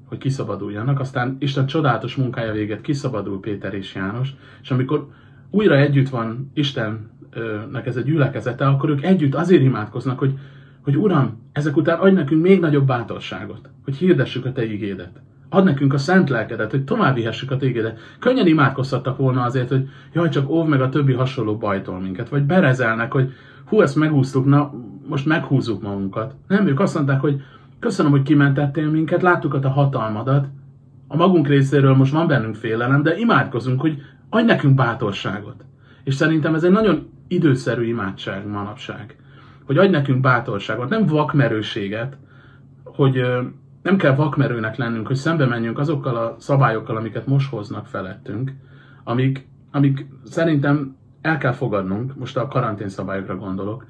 hogy 0.05 0.19
kiszabaduljanak, 0.19 1.01
aztán 1.01 1.37
Isten 1.39 1.67
csodálatos 1.67 2.17
munkája 2.17 2.53
véget 2.53 2.81
kiszabadul 2.81 3.41
Péter 3.41 3.75
és 3.75 3.95
János, 3.95 4.35
és 4.63 4.71
amikor 4.71 5.09
újra 5.51 5.77
együtt 5.77 6.09
van 6.09 6.51
Istennek 6.55 7.87
ez 7.87 7.97
a 7.97 8.01
gyülekezete, 8.01 8.67
akkor 8.67 8.91
ők 8.91 9.03
együtt 9.03 9.35
azért 9.35 9.63
imádkoznak, 9.63 10.19
hogy, 10.19 10.39
hogy 10.81 10.97
Uram, 10.97 11.49
ezek 11.53 11.77
után 11.77 11.99
adj 11.99 12.15
nekünk 12.15 12.43
még 12.43 12.61
nagyobb 12.61 12.87
bátorságot, 12.87 13.71
hogy 13.85 13.97
hirdessük 13.97 14.45
a 14.45 14.53
Te 14.53 14.65
igédet. 14.65 15.21
Ad 15.53 15.65
nekünk 15.65 15.93
a 15.93 15.99
szent 15.99 16.29
lelkedet, 16.29 16.71
hogy 16.71 16.85
tovább 16.85 17.15
vihessük 17.15 17.51
a 17.51 17.57
téged. 17.57 17.99
Könnyen 18.19 18.47
imádkozhattak 18.47 19.17
volna 19.17 19.43
azért, 19.43 19.69
hogy 19.69 19.89
jaj, 20.13 20.29
csak 20.29 20.49
óv 20.49 20.69
meg 20.69 20.81
a 20.81 20.89
többi 20.89 21.13
hasonló 21.13 21.57
bajtól 21.57 22.01
minket. 22.01 22.29
Vagy 22.29 22.43
berezelnek, 22.43 23.13
hogy 23.13 23.33
hú, 23.65 23.81
ezt 23.81 23.97
meghúztuk, 23.97 24.47
na 24.47 24.73
most 25.09 25.27
meghúzzuk 25.27 25.83
magunkat. 25.83 26.35
Nem, 26.47 26.67
ők 26.67 26.81
azt 26.81 26.95
mondták, 26.95 27.21
hogy 27.21 27.43
köszönöm, 27.79 28.11
hogy 28.11 28.23
kimentettél 28.23 28.91
minket, 28.91 29.23
láttuk 29.23 29.55
a 29.55 29.59
te 29.59 29.69
hatalmadat. 29.69 30.47
A 31.09 31.17
magunk 31.17 31.49
részéről 31.49 31.95
most 31.95 32.13
van 32.13 32.27
bennünk 32.27 32.55
félelem, 32.55 33.03
de 33.03 33.17
imádkozunk, 33.17 33.81
hogy 33.81 34.03
adj 34.29 34.47
nekünk 34.47 34.75
bátorságot. 34.75 35.65
És 36.05 36.15
szerintem 36.15 36.55
ez 36.55 36.65
egy 36.65 36.71
nagyon 36.71 37.09
időszerű 37.29 37.85
imádság 37.85 38.47
manapság. 38.47 39.17
Hogy 39.65 39.79
adj 39.79 39.91
nekünk 39.91 40.21
bátorságot, 40.21 40.89
nem 40.89 41.07
vakmerőséget, 41.07 42.17
hogy 42.85 43.23
nem 43.83 43.97
kell 43.97 44.15
vakmerőnek 44.15 44.77
lennünk, 44.77 45.07
hogy 45.07 45.17
szembe 45.17 45.47
menjünk 45.47 45.79
azokkal 45.79 46.17
a 46.17 46.37
szabályokkal, 46.39 46.97
amiket 46.97 47.27
most 47.27 47.51
hoznak 47.51 47.87
felettünk, 47.87 48.53
amik, 49.05 49.49
amik 49.71 50.07
szerintem 50.25 50.97
el 51.21 51.39
kell 51.39 51.53
fogadnunk, 51.53 52.17
most 52.17 52.37
a 52.37 52.49
karantén 52.49 52.89
szabályokra 52.89 53.37
gondolok, 53.37 53.87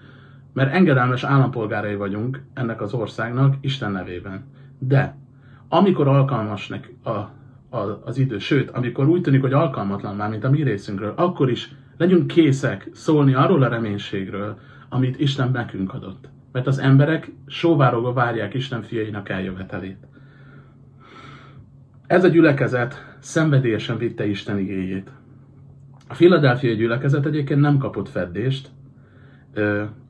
mert 0.52 0.72
engedelmes 0.72 1.24
állampolgárai 1.24 1.94
vagyunk 1.94 2.42
ennek 2.54 2.80
az 2.80 2.94
országnak 2.94 3.54
Isten 3.60 3.92
nevében. 3.92 4.44
De 4.78 5.16
amikor 5.68 6.08
alkalmas 6.08 6.70
a, 7.02 7.10
a, 7.10 8.02
az 8.04 8.18
idő, 8.18 8.38
sőt, 8.38 8.70
amikor 8.70 9.08
úgy 9.08 9.20
tűnik, 9.20 9.40
hogy 9.40 9.52
alkalmatlan 9.52 10.16
már, 10.16 10.30
mint 10.30 10.44
a 10.44 10.50
mi 10.50 10.62
részünkről, 10.62 11.12
akkor 11.16 11.50
is 11.50 11.74
legyünk 11.96 12.26
készek 12.26 12.88
szólni 12.92 13.34
arról 13.34 13.62
a 13.62 13.68
reménységről, 13.68 14.58
amit 14.88 15.20
Isten 15.20 15.50
nekünk 15.50 15.94
adott 15.94 16.28
mert 16.52 16.66
az 16.66 16.78
emberek 16.78 17.30
sóvárogva 17.46 18.12
várják 18.12 18.54
Isten 18.54 18.82
fiainak 18.82 19.28
eljövetelét. 19.28 20.06
Ez 22.06 22.24
a 22.24 22.28
gyülekezet 22.28 23.16
szenvedélyesen 23.18 23.98
vitte 23.98 24.26
Isten 24.26 24.58
igéjét. 24.58 25.10
A 26.08 26.14
Philadelphia 26.14 26.74
gyülekezet 26.74 27.26
egyébként 27.26 27.60
nem 27.60 27.78
kapott 27.78 28.08
feddést, 28.08 28.70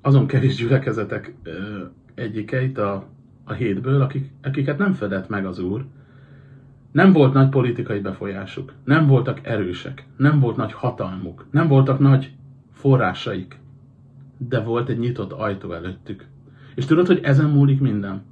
azon 0.01 0.27
kevés 0.27 0.55
gyülekezetek 0.55 1.35
egyikeit 2.15 2.79
a, 2.79 3.05
a 3.45 3.53
hétből, 3.53 4.01
akik, 4.01 4.31
akiket 4.43 4.79
nem 4.79 4.93
fedett 4.93 5.29
meg 5.29 5.47
az 5.47 5.59
Úr. 5.59 5.85
Nem 6.93 7.13
volt 7.13 7.33
nagy 7.33 7.49
politikai 7.49 8.01
befolyásuk, 8.01 8.73
nem 8.85 9.07
voltak 9.07 9.47
erősek, 9.47 10.07
nem 10.17 10.41
volt 10.41 10.57
nagy 10.57 10.73
hatalmuk, 10.73 11.47
nem 11.51 11.69
voltak 11.69 11.99
nagy 11.99 12.33
forrásaik, 12.73 13.60
de 14.49 14.61
volt 14.61 14.89
egy 14.89 14.99
nyitott 14.99 15.33
ajtó 15.33 15.73
előttük. 15.73 16.27
És 16.75 16.85
tudod, 16.85 17.07
hogy 17.07 17.21
ezen 17.23 17.51
múlik 17.51 17.81
minden? 17.81 18.23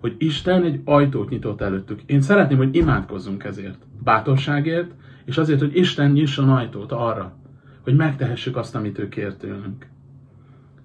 Hogy 0.00 0.14
Isten 0.18 0.64
egy 0.64 0.80
ajtót 0.84 1.28
nyitott 1.28 1.60
előttük. 1.60 2.02
Én 2.06 2.20
szeretném, 2.20 2.58
hogy 2.58 2.76
imádkozzunk 2.76 3.44
ezért. 3.44 3.86
Bátorságért, 4.02 4.90
és 5.24 5.38
azért, 5.38 5.60
hogy 5.60 5.76
Isten 5.76 6.10
nyisson 6.10 6.50
ajtót 6.50 6.92
arra, 6.92 7.36
hogy 7.82 7.96
megtehessük 7.96 8.56
azt, 8.56 8.74
amit 8.74 8.98
ő 8.98 9.08
kért 9.08 9.38
tőlünk. 9.38 9.86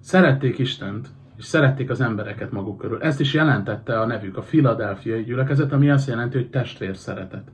Szerették 0.00 0.58
Istent, 0.58 1.08
és 1.36 1.44
szerették 1.44 1.90
az 1.90 2.00
embereket 2.00 2.52
maguk 2.52 2.78
körül. 2.78 3.02
Ezt 3.02 3.20
is 3.20 3.34
jelentette 3.34 4.00
a 4.00 4.06
nevük, 4.06 4.36
a 4.36 4.42
Filadelfiai 4.42 5.24
gyülekezet, 5.24 5.72
ami 5.72 5.90
azt 5.90 6.08
jelenti, 6.08 6.36
hogy 6.36 6.50
testvér 6.50 6.96
szeretet. 6.96 7.50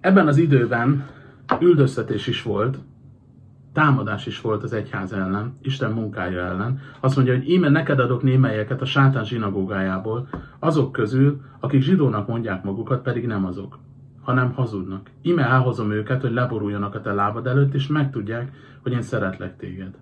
Ebben 0.00 0.26
az 0.26 0.36
időben 0.36 1.06
üldöztetés 1.60 2.26
is 2.26 2.42
volt, 2.42 2.78
támadás 3.74 4.26
is 4.26 4.40
volt 4.40 4.62
az 4.62 4.72
egyház 4.72 5.12
ellen, 5.12 5.58
Isten 5.62 5.90
munkája 5.90 6.40
ellen. 6.40 6.80
Azt 7.00 7.16
mondja, 7.16 7.34
hogy 7.34 7.50
íme 7.50 7.68
neked 7.68 7.98
adok 7.98 8.22
némelyeket 8.22 8.80
a 8.80 8.84
sátán 8.84 9.24
zsinagógájából, 9.24 10.28
azok 10.58 10.92
közül, 10.92 11.40
akik 11.60 11.82
zsidónak 11.82 12.26
mondják 12.26 12.64
magukat, 12.64 13.02
pedig 13.02 13.26
nem 13.26 13.44
azok, 13.44 13.78
hanem 14.22 14.52
hazudnak. 14.52 15.10
Íme 15.22 15.46
elhozom 15.46 15.90
őket, 15.90 16.20
hogy 16.20 16.32
leboruljanak 16.32 16.94
a 16.94 17.00
te 17.00 17.12
lábad 17.12 17.46
előtt, 17.46 17.74
és 17.74 17.86
megtudják, 17.86 18.52
hogy 18.82 18.92
én 18.92 19.02
szeretlek 19.02 19.56
téged. 19.56 19.94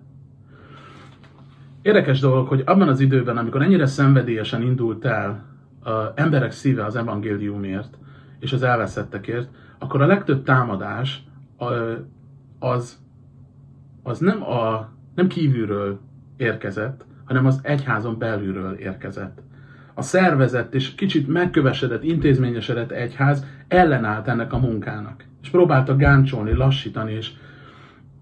Érdekes 1.81 2.19
dolog, 2.19 2.47
hogy 2.47 2.63
abban 2.65 2.87
az 2.87 2.99
időben, 2.99 3.37
amikor 3.37 3.61
ennyire 3.61 3.85
szenvedélyesen 3.85 4.61
indult 4.61 5.05
el 5.05 5.45
a 5.83 6.11
emberek 6.15 6.51
szíve 6.51 6.85
az 6.85 6.95
evangéliumért 6.95 7.97
és 8.39 8.53
az 8.53 8.63
elveszettekért, 8.63 9.49
akkor 9.79 10.01
a 10.01 10.05
legtöbb 10.05 10.43
támadás 10.43 11.23
az 12.59 13.02
az 14.03 14.19
nem, 14.19 14.43
a, 14.43 14.89
nem 15.15 15.27
kívülről 15.27 15.99
érkezett, 16.37 17.05
hanem 17.25 17.45
az 17.45 17.59
egyházon 17.63 18.17
belülről 18.17 18.73
érkezett. 18.73 19.41
A 19.93 20.01
szervezett 20.01 20.73
és 20.73 20.95
kicsit 20.95 21.27
megkövesedett, 21.27 22.03
intézményesedett 22.03 22.91
egyház 22.91 23.45
ellenállt 23.67 24.27
ennek 24.27 24.53
a 24.53 24.59
munkának. 24.59 25.23
És 25.41 25.49
próbálta 25.49 25.95
gáncsolni, 25.95 26.53
lassítani, 26.53 27.11
és, 27.11 27.31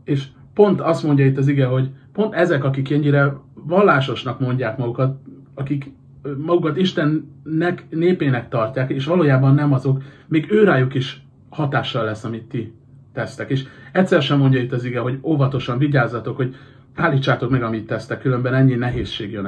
és 0.04 0.28
pont 0.54 0.82
azt 0.82 1.04
mondja 1.04 1.26
itt 1.26 1.38
az 1.38 1.48
ige, 1.48 1.66
hogy 1.66 1.90
pont 2.14 2.34
ezek, 2.34 2.64
akik 2.64 2.92
ennyire 2.92 3.34
vallásosnak 3.54 4.40
mondják 4.40 4.78
magukat, 4.78 5.22
akik 5.54 5.92
magukat 6.38 6.78
Istennek, 6.78 7.86
népének 7.90 8.50
tartják, 8.50 8.90
és 8.90 9.06
valójában 9.06 9.54
nem 9.54 9.74
azok, 9.74 10.02
még 10.28 10.52
őrájuk 10.52 10.94
is 10.94 11.26
hatással 11.50 12.06
lesz, 12.06 12.24
amit 12.24 12.44
ti 12.44 12.74
tesztek. 13.14 13.50
És 13.50 13.64
egyszer 13.92 14.22
sem 14.22 14.38
mondja 14.38 14.60
itt 14.60 14.72
az 14.72 14.84
ige, 14.84 15.00
hogy 15.00 15.20
óvatosan 15.24 15.78
vigyázzatok, 15.78 16.36
hogy 16.36 16.56
állítsátok 16.96 17.50
meg, 17.50 17.64
amit 17.64 17.88
tesztek, 17.88 18.22
különben 18.22 18.54
ennyi 18.54 18.76
nehézség 18.76 19.32
jön 19.32 19.46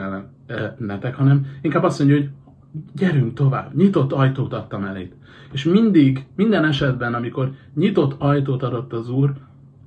ellenetek, 0.48 1.16
hanem 1.16 1.46
inkább 1.62 1.84
azt 1.84 2.00
mondja, 2.00 2.18
hogy 2.18 2.30
gyerünk 2.96 3.34
tovább, 3.34 3.76
nyitott 3.76 4.12
ajtót 4.12 4.54
adtam 4.54 4.84
elét. 4.84 5.14
És 5.52 5.64
mindig, 5.64 6.26
minden 6.36 6.66
esetben, 6.66 7.14
amikor 7.14 7.52
nyitott 7.76 8.16
ajtót 8.18 8.64
adott 8.64 8.94
az 8.94 9.10
Úr, 9.10 9.34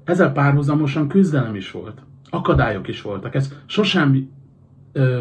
ezzel 0.05 0.33
párhuzamosan 0.33 1.09
küzdelem 1.09 1.55
is 1.55 1.71
volt. 1.71 2.03
Akadályok 2.31 2.89
is 2.89 3.03
voltak. 3.03 3.35
Ez 3.35 3.55
sosem 3.67 4.29
ö, 4.93 5.21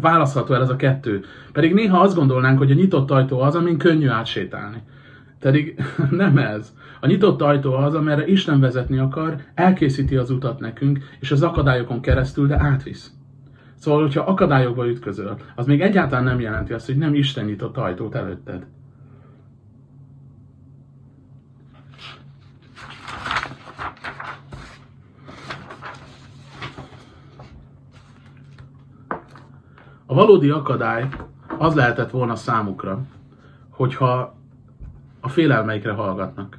választható 0.00 0.54
el 0.54 0.62
ez 0.62 0.68
a 0.68 0.76
kettő. 0.76 1.24
Pedig 1.52 1.74
néha 1.74 2.00
azt 2.00 2.16
gondolnánk, 2.16 2.58
hogy 2.58 2.70
a 2.70 2.74
nyitott 2.74 3.10
ajtó 3.10 3.40
az, 3.40 3.54
amin 3.54 3.78
könnyű 3.78 4.08
átsétálni. 4.08 4.82
Pedig 5.44 5.80
nem 6.10 6.38
ez. 6.38 6.74
A 7.00 7.06
nyitott 7.06 7.42
ajtó 7.42 7.72
az, 7.72 7.94
amerre 7.94 8.26
Isten 8.26 8.60
vezetni 8.60 8.98
akar, 8.98 9.36
elkészíti 9.54 10.16
az 10.16 10.30
utat 10.30 10.60
nekünk, 10.60 10.98
és 11.20 11.30
az 11.30 11.42
akadályokon 11.42 12.00
keresztül, 12.00 12.46
de 12.46 12.60
átvisz. 12.60 13.12
Szóval, 13.74 14.00
hogyha 14.00 14.20
akadályokba 14.20 14.88
ütközöl, 14.88 15.36
az 15.54 15.66
még 15.66 15.80
egyáltalán 15.80 16.24
nem 16.24 16.40
jelenti 16.40 16.72
azt, 16.72 16.86
hogy 16.86 16.96
nem 16.96 17.14
Isten 17.14 17.44
nyitott 17.44 17.76
ajtót 17.76 18.14
előtted. 18.14 18.66
A 30.06 30.14
valódi 30.14 30.50
akadály 30.50 31.08
az 31.58 31.74
lehetett 31.74 32.10
volna 32.10 32.34
számukra, 32.34 33.02
hogyha 33.70 34.42
a 35.24 35.28
félelmeikre 35.28 35.92
hallgatnak. 35.92 36.58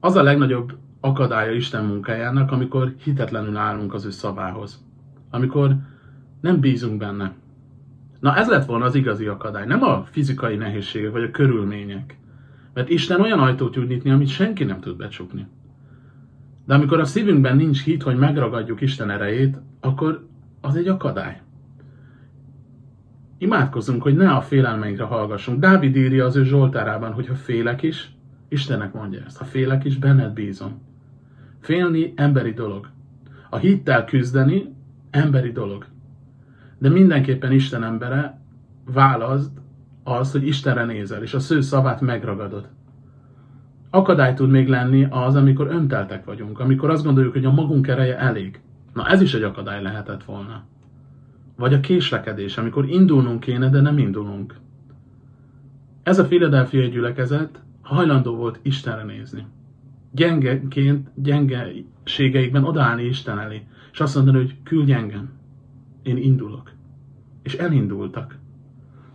Az 0.00 0.16
a 0.16 0.22
legnagyobb 0.22 0.76
akadálya 1.00 1.52
Isten 1.52 1.84
munkájának, 1.84 2.52
amikor 2.52 2.94
hitetlenül 3.02 3.56
állunk 3.56 3.94
az 3.94 4.04
ő 4.04 4.10
szavához. 4.10 4.84
Amikor 5.30 5.76
nem 6.40 6.60
bízunk 6.60 6.98
benne. 6.98 7.32
Na 8.20 8.36
ez 8.36 8.48
lett 8.48 8.64
volna 8.64 8.84
az 8.84 8.94
igazi 8.94 9.26
akadály, 9.26 9.66
nem 9.66 9.82
a 9.82 10.04
fizikai 10.04 10.56
nehézségek 10.56 11.12
vagy 11.12 11.22
a 11.22 11.30
körülmények. 11.30 12.18
Mert 12.74 12.88
Isten 12.88 13.20
olyan 13.20 13.40
ajtót 13.40 13.72
tud 13.72 13.88
nyitni, 13.88 14.10
amit 14.10 14.28
senki 14.28 14.64
nem 14.64 14.80
tud 14.80 14.96
becsukni. 14.96 15.46
De 16.66 16.74
amikor 16.74 17.00
a 17.00 17.04
szívünkben 17.04 17.56
nincs 17.56 17.82
hit, 17.82 18.02
hogy 18.02 18.16
megragadjuk 18.16 18.80
Isten 18.80 19.10
erejét, 19.10 19.56
akkor 19.80 20.26
az 20.60 20.76
egy 20.76 20.88
akadály. 20.88 21.40
Imádkozzunk, 23.44 24.02
hogy 24.02 24.16
ne 24.16 24.30
a 24.30 24.40
félelmeinkre 24.40 25.04
hallgassunk. 25.04 25.60
Dávid 25.60 25.96
írja 25.96 26.24
az 26.24 26.36
ő 26.36 26.44
Zsoltárában, 26.44 27.12
hogy 27.12 27.26
ha 27.26 27.34
félek 27.34 27.82
is, 27.82 28.14
Istennek 28.48 28.92
mondja 28.92 29.20
ezt. 29.26 29.38
Ha 29.38 29.44
félek 29.44 29.84
is, 29.84 29.98
benned 29.98 30.32
bízom. 30.32 30.82
Félni 31.60 32.12
emberi 32.16 32.52
dolog. 32.52 32.88
A 33.50 33.56
hittel 33.56 34.04
küzdeni 34.04 34.74
emberi 35.10 35.52
dolog. 35.52 35.86
De 36.78 36.88
mindenképpen 36.88 37.52
Isten 37.52 37.84
embere 37.84 38.40
választ 38.84 39.52
az, 40.04 40.32
hogy 40.32 40.46
Istenre 40.46 40.84
nézel, 40.84 41.22
és 41.22 41.34
a 41.34 41.38
sző 41.38 41.60
szavát 41.60 42.00
megragadod. 42.00 42.68
Akadály 43.90 44.34
tud 44.34 44.50
még 44.50 44.68
lenni 44.68 45.06
az, 45.10 45.36
amikor 45.36 45.66
önteltek 45.66 46.24
vagyunk, 46.24 46.60
amikor 46.60 46.90
azt 46.90 47.04
gondoljuk, 47.04 47.32
hogy 47.32 47.44
a 47.44 47.52
magunk 47.52 47.88
ereje 47.88 48.18
elég. 48.18 48.60
Na 48.92 49.08
ez 49.08 49.20
is 49.20 49.34
egy 49.34 49.42
akadály 49.42 49.82
lehetett 49.82 50.24
volna. 50.24 50.64
Vagy 51.56 51.74
a 51.74 51.80
késlekedés, 51.80 52.58
amikor 52.58 52.88
indulnunk 52.88 53.40
kéne, 53.40 53.68
de 53.68 53.80
nem 53.80 53.98
indulunk. 53.98 54.54
Ez 56.02 56.18
a 56.18 56.26
Philadelphia 56.26 56.86
gyülekezet 56.86 57.62
hajlandó 57.82 58.36
volt 58.36 58.58
Istenre 58.62 59.04
nézni. 59.04 59.46
Gyengeként, 60.12 61.10
gyengeségeikben 61.14 62.64
odaállni 62.64 63.04
Isten 63.04 63.38
elé, 63.38 63.66
és 63.92 64.00
azt 64.00 64.14
mondani, 64.14 64.36
hogy 64.36 64.56
küldj 64.62 64.92
engem, 64.92 65.30
én 66.02 66.16
indulok. 66.16 66.70
És 67.42 67.54
elindultak. 67.54 68.38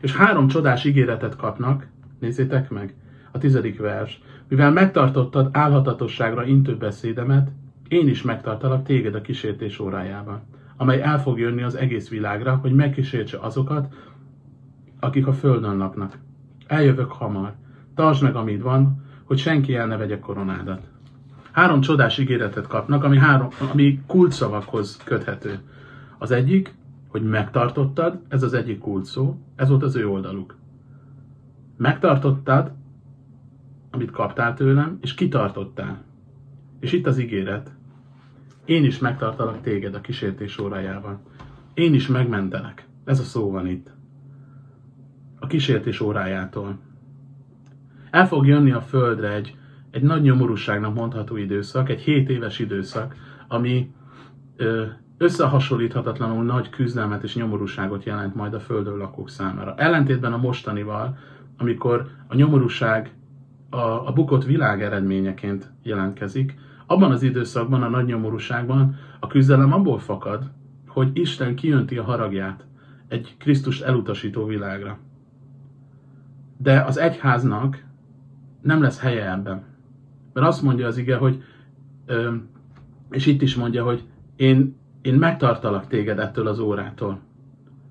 És 0.01 0.15
három 0.15 0.47
csodás 0.47 0.85
ígéretet 0.85 1.35
kapnak, 1.35 1.87
nézzétek 2.19 2.69
meg, 2.69 2.95
a 3.31 3.37
tizedik 3.37 3.79
vers. 3.79 4.21
Mivel 4.47 4.71
megtartottad 4.71 5.49
álhatatosságra 5.51 6.45
intő 6.45 6.77
beszédemet, 6.77 7.51
én 7.87 8.07
is 8.07 8.21
megtartalak 8.21 8.83
téged 8.83 9.15
a 9.15 9.21
kísértés 9.21 9.79
órájában, 9.79 10.41
amely 10.79 11.01
el 11.01 11.21
fog 11.21 11.39
jönni 11.39 11.63
az 11.63 11.75
egész 11.75 12.09
világra, 12.09 12.55
hogy 12.55 12.73
megkísértse 12.73 13.37
azokat, 13.39 13.93
akik 14.99 15.27
a 15.27 15.33
földön 15.33 15.77
laknak. 15.77 16.17
Eljövök 16.67 17.11
hamar. 17.11 17.53
Tartsd 17.95 18.23
meg, 18.23 18.35
amit 18.35 18.61
van, 18.61 19.05
hogy 19.23 19.37
senki 19.37 19.75
el 19.75 19.87
ne 19.87 19.97
vegye 19.97 20.19
koronádat. 20.19 20.81
Három 21.51 21.81
csodás 21.81 22.17
ígéretet 22.17 22.67
kapnak, 22.67 23.03
ami, 23.03 23.17
három, 23.17 23.47
ami 23.71 24.01
kulcsszavakhoz 24.07 25.01
köthető. 25.03 25.59
Az 26.17 26.31
egyik, 26.31 26.73
hogy 27.07 27.23
megtartottad, 27.23 28.19
ez 28.27 28.43
az 28.43 28.53
egyik 28.53 28.79
kulcs 28.79 29.07
szó, 29.07 29.37
ez 29.55 29.69
volt 29.69 29.83
az 29.83 29.95
ő 29.95 30.07
oldaluk. 30.07 30.55
Megtartottad, 31.77 32.71
amit 33.91 34.11
kaptál 34.11 34.53
tőlem, 34.53 34.97
és 35.01 35.13
kitartottál. 35.13 36.03
És 36.79 36.91
itt 36.91 37.07
az 37.07 37.19
ígéret. 37.19 37.71
Én 38.69 38.83
is 38.83 38.99
megtartalak 38.99 39.61
téged 39.61 39.95
a 39.95 40.01
kísértés 40.01 40.57
órájában. 40.57 41.19
Én 41.73 41.93
is 41.93 42.07
megmentelek. 42.07 42.87
Ez 43.05 43.19
a 43.19 43.23
szó 43.23 43.51
van 43.51 43.67
itt. 43.67 43.91
A 45.39 45.47
kísértés 45.47 45.99
órájától. 45.99 46.79
El 48.11 48.27
fog 48.27 48.47
jönni 48.47 48.71
a 48.71 48.81
földre 48.81 49.33
egy, 49.33 49.57
egy 49.91 50.01
nagy 50.01 50.21
nyomorúságnak 50.21 50.93
mondható 50.93 51.35
időszak, 51.35 51.89
egy 51.89 51.99
7 52.01 52.29
éves 52.29 52.59
időszak, 52.59 53.15
ami 53.47 53.91
összehasonlíthatatlanul 55.17 56.43
nagy 56.43 56.69
küzdelmet 56.69 57.23
és 57.23 57.35
nyomorúságot 57.35 58.03
jelent 58.03 58.35
majd 58.35 58.53
a 58.53 58.59
földön 58.59 58.97
lakók 58.97 59.29
számára. 59.29 59.75
Ellentétben 59.77 60.33
a 60.33 60.37
mostanival, 60.37 61.17
amikor 61.57 62.07
a 62.27 62.35
nyomorúság 62.35 63.13
a, 63.69 64.07
a 64.07 64.11
bukott 64.13 64.43
világ 64.43 64.81
eredményeként 64.81 65.71
jelentkezik, 65.83 66.67
abban 66.89 67.11
az 67.11 67.23
időszakban, 67.23 67.83
a 67.83 67.89
nagy 67.89 68.05
nyomorúságban 68.05 68.95
a 69.19 69.27
küzdelem 69.27 69.73
abból 69.73 69.99
fakad, 69.99 70.51
hogy 70.87 71.09
Isten 71.13 71.55
kijönti 71.55 71.97
a 71.97 72.03
haragját 72.03 72.65
egy 73.07 73.35
Krisztust 73.37 73.81
elutasító 73.81 74.45
világra. 74.45 74.97
De 76.57 76.81
az 76.81 76.97
egyháznak 76.97 77.83
nem 78.61 78.81
lesz 78.81 78.99
helye 78.99 79.31
ebben. 79.31 79.63
Mert 80.33 80.47
azt 80.47 80.61
mondja 80.61 80.87
az 80.87 80.97
ige, 80.97 81.15
hogy, 81.15 81.43
és 83.09 83.25
itt 83.25 83.41
is 83.41 83.55
mondja, 83.55 83.83
hogy 83.83 84.03
én, 84.35 84.75
én 85.01 85.13
megtartalak 85.15 85.87
téged 85.87 86.19
ettől 86.19 86.47
az 86.47 86.59
órától. 86.59 87.19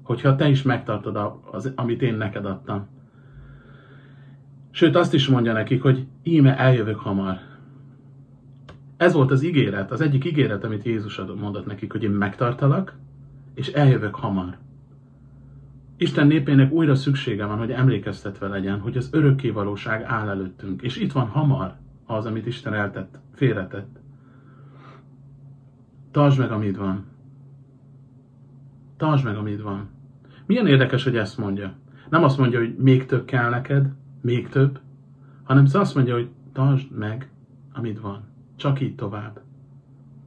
Hogyha 0.02 0.36
te 0.36 0.48
is 0.48 0.62
megtartod, 0.62 1.18
az, 1.50 1.72
amit 1.76 2.02
én 2.02 2.14
neked 2.14 2.44
adtam. 2.44 2.86
Sőt, 4.70 4.96
azt 4.96 5.14
is 5.14 5.28
mondja 5.28 5.52
nekik, 5.52 5.82
hogy 5.82 6.06
íme 6.22 6.58
eljövök 6.58 6.98
hamar. 6.98 7.47
Ez 8.98 9.12
volt 9.12 9.30
az 9.30 9.42
ígéret, 9.42 9.90
az 9.90 10.00
egyik 10.00 10.24
ígéret, 10.24 10.64
amit 10.64 10.84
Jézus 10.84 11.20
mondott 11.40 11.66
nekik, 11.66 11.92
hogy 11.92 12.02
én 12.02 12.10
megtartalak, 12.10 12.94
és 13.54 13.68
eljövök 13.68 14.14
hamar. 14.14 14.56
Isten 15.96 16.26
népének 16.26 16.72
újra 16.72 16.94
szüksége 16.94 17.44
van, 17.44 17.58
hogy 17.58 17.70
emlékeztetve 17.70 18.48
legyen, 18.48 18.80
hogy 18.80 18.96
az 18.96 19.08
örökké 19.12 19.50
valóság 19.50 20.02
áll 20.02 20.28
előttünk, 20.28 20.82
és 20.82 20.96
itt 20.96 21.12
van 21.12 21.26
hamar 21.26 21.74
az, 22.06 22.26
amit 22.26 22.46
Isten 22.46 22.74
eltett, 22.74 23.18
félretett. 23.34 23.98
Tartsd 26.10 26.38
meg, 26.38 26.50
amit 26.50 26.76
van. 26.76 27.04
Tartsd 28.96 29.24
meg, 29.24 29.36
amit 29.36 29.62
van. 29.62 29.88
Milyen 30.46 30.66
érdekes, 30.66 31.04
hogy 31.04 31.16
ezt 31.16 31.38
mondja. 31.38 31.72
Nem 32.10 32.24
azt 32.24 32.38
mondja, 32.38 32.58
hogy 32.58 32.76
még 32.76 33.06
több 33.06 33.24
kell 33.24 33.50
neked, 33.50 33.92
még 34.20 34.48
több, 34.48 34.80
hanem 35.44 35.66
azt 35.72 35.94
mondja, 35.94 36.14
hogy 36.14 36.28
tartsd 36.52 36.90
meg, 36.90 37.30
amit 37.72 38.00
van. 38.00 38.28
Csak 38.58 38.80
így 38.80 38.94
tovább. 38.94 39.40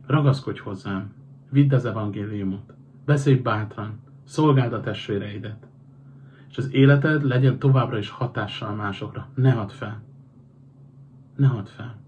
Ragaszkodj 0.07 0.59
hozzám, 0.59 1.13
vidd 1.49 1.73
az 1.73 1.85
evangéliumot, 1.85 2.73
beszélj 3.05 3.35
bátran, 3.35 3.99
szolgáld 4.23 4.73
a 4.73 4.79
testvéreidet. 4.79 5.67
És 6.49 6.57
az 6.57 6.73
életed 6.73 7.23
legyen 7.23 7.59
továbbra 7.59 7.97
is 7.97 8.09
hatással 8.09 8.75
másokra. 8.75 9.27
Ne 9.35 9.51
hadd 9.51 9.67
fel. 9.67 10.01
Ne 11.35 11.47
hadd 11.47 11.65
fel. 11.65 11.99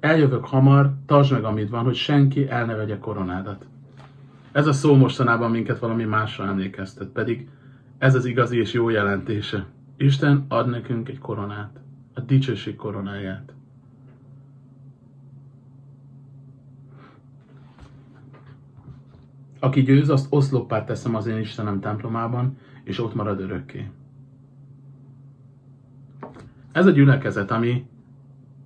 Eljövök 0.00 0.44
hamar, 0.44 0.92
tartsd 1.06 1.32
meg, 1.32 1.44
amit 1.44 1.70
van, 1.70 1.84
hogy 1.84 1.96
senki 1.96 2.48
el 2.48 2.64
ne 2.64 2.74
vegye 2.74 2.98
koronádat. 2.98 3.66
Ez 4.52 4.66
a 4.66 4.72
szó 4.72 4.96
mostanában 4.96 5.50
minket 5.50 5.78
valami 5.78 6.04
másra 6.04 6.46
emlékeztet, 6.46 7.08
pedig 7.08 7.48
ez 7.98 8.14
az 8.14 8.24
igazi 8.24 8.58
és 8.58 8.72
jó 8.72 8.88
jelentése. 8.88 9.66
Isten 9.96 10.44
ad 10.48 10.68
nekünk 10.68 11.08
egy 11.08 11.18
koronát, 11.18 11.80
a 12.14 12.20
dicsőség 12.20 12.76
koronáját. 12.76 13.54
Aki 19.58 19.82
győz, 19.82 20.08
azt 20.08 20.26
oszloppá 20.30 20.84
teszem 20.84 21.14
az 21.14 21.26
én 21.26 21.38
Istenem 21.38 21.80
templomában, 21.80 22.58
és 22.84 22.98
ott 22.98 23.14
marad 23.14 23.40
örökké. 23.40 23.90
Ez 26.72 26.86
a 26.86 26.90
gyülekezet, 26.90 27.50
ami 27.50 27.86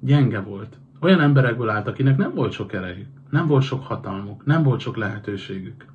gyenge 0.01 0.41
volt. 0.41 0.79
Olyan 1.01 1.21
emberekből 1.21 1.69
állt, 1.69 1.87
akinek 1.87 2.17
nem 2.17 2.35
volt 2.35 2.53
sok 2.53 2.73
erejük, 2.73 3.09
nem 3.31 3.47
volt 3.47 3.63
sok 3.63 3.83
hatalmuk, 3.83 4.45
nem 4.45 4.63
volt 4.63 4.81
sok 4.81 4.97
lehetőségük. 4.97 5.87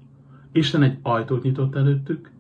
Isten 0.52 0.84
egy 0.84 0.98
ajtót 1.02 1.44
nyitott 1.44 1.76
előttük, 1.76 2.32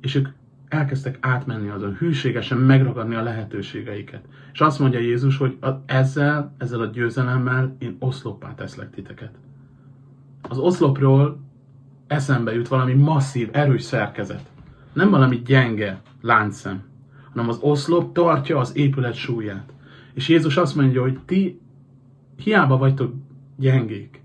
és 0.00 0.14
ők 0.14 0.28
elkezdtek 0.68 1.18
átmenni 1.20 1.68
azon, 1.68 1.94
hűségesen 1.94 2.58
megragadni 2.58 3.14
a 3.14 3.22
lehetőségeiket. 3.22 4.24
És 4.52 4.60
azt 4.60 4.78
mondja 4.78 4.98
Jézus, 4.98 5.36
hogy 5.36 5.58
ezzel, 5.86 6.54
ezzel 6.58 6.80
a 6.80 6.86
győzelemmel 6.86 7.76
én 7.78 7.96
oszloppá 7.98 8.54
teszlek 8.54 8.90
titeket. 8.90 9.34
Az 10.48 10.58
oszlopról 10.58 11.40
eszembe 12.06 12.54
jut 12.54 12.68
valami 12.68 12.94
masszív, 12.94 13.48
erős 13.52 13.82
szerkezet. 13.82 14.50
Nem 14.92 15.10
valami 15.10 15.42
gyenge 15.42 16.00
láncszem, 16.20 16.82
hanem 17.32 17.48
az 17.48 17.58
oszlop 17.60 18.14
tartja 18.14 18.58
az 18.58 18.76
épület 18.76 19.14
súlyát. 19.14 19.72
És 20.12 20.28
Jézus 20.28 20.56
azt 20.56 20.74
mondja, 20.74 21.00
hogy 21.00 21.18
ti 21.24 21.60
hiába 22.36 22.76
vagytok 22.76 23.14
gyengék, 23.56 24.22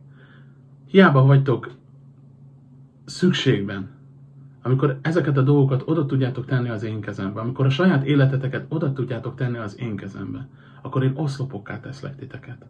hiába 0.86 1.26
vagytok 1.26 1.72
szükségben, 3.06 3.90
amikor 4.62 5.00
ezeket 5.02 5.38
a 5.38 5.42
dolgokat 5.42 5.84
oda 5.86 6.06
tudjátok 6.06 6.46
tenni 6.46 6.70
az 6.70 6.84
én 6.84 7.02
kezembe, 7.02 7.40
amikor 7.40 7.66
a 7.66 7.70
saját 7.70 8.06
életeteket 8.06 8.66
oda 8.70 8.94
tudjátok 8.94 9.36
tenni 9.36 9.58
az 9.58 9.80
én 9.80 9.96
kezembe, 9.96 10.48
akkor 10.82 11.04
én 11.04 11.14
oszlopokká 11.16 11.80
teszlek 11.80 12.16
titeket. 12.16 12.66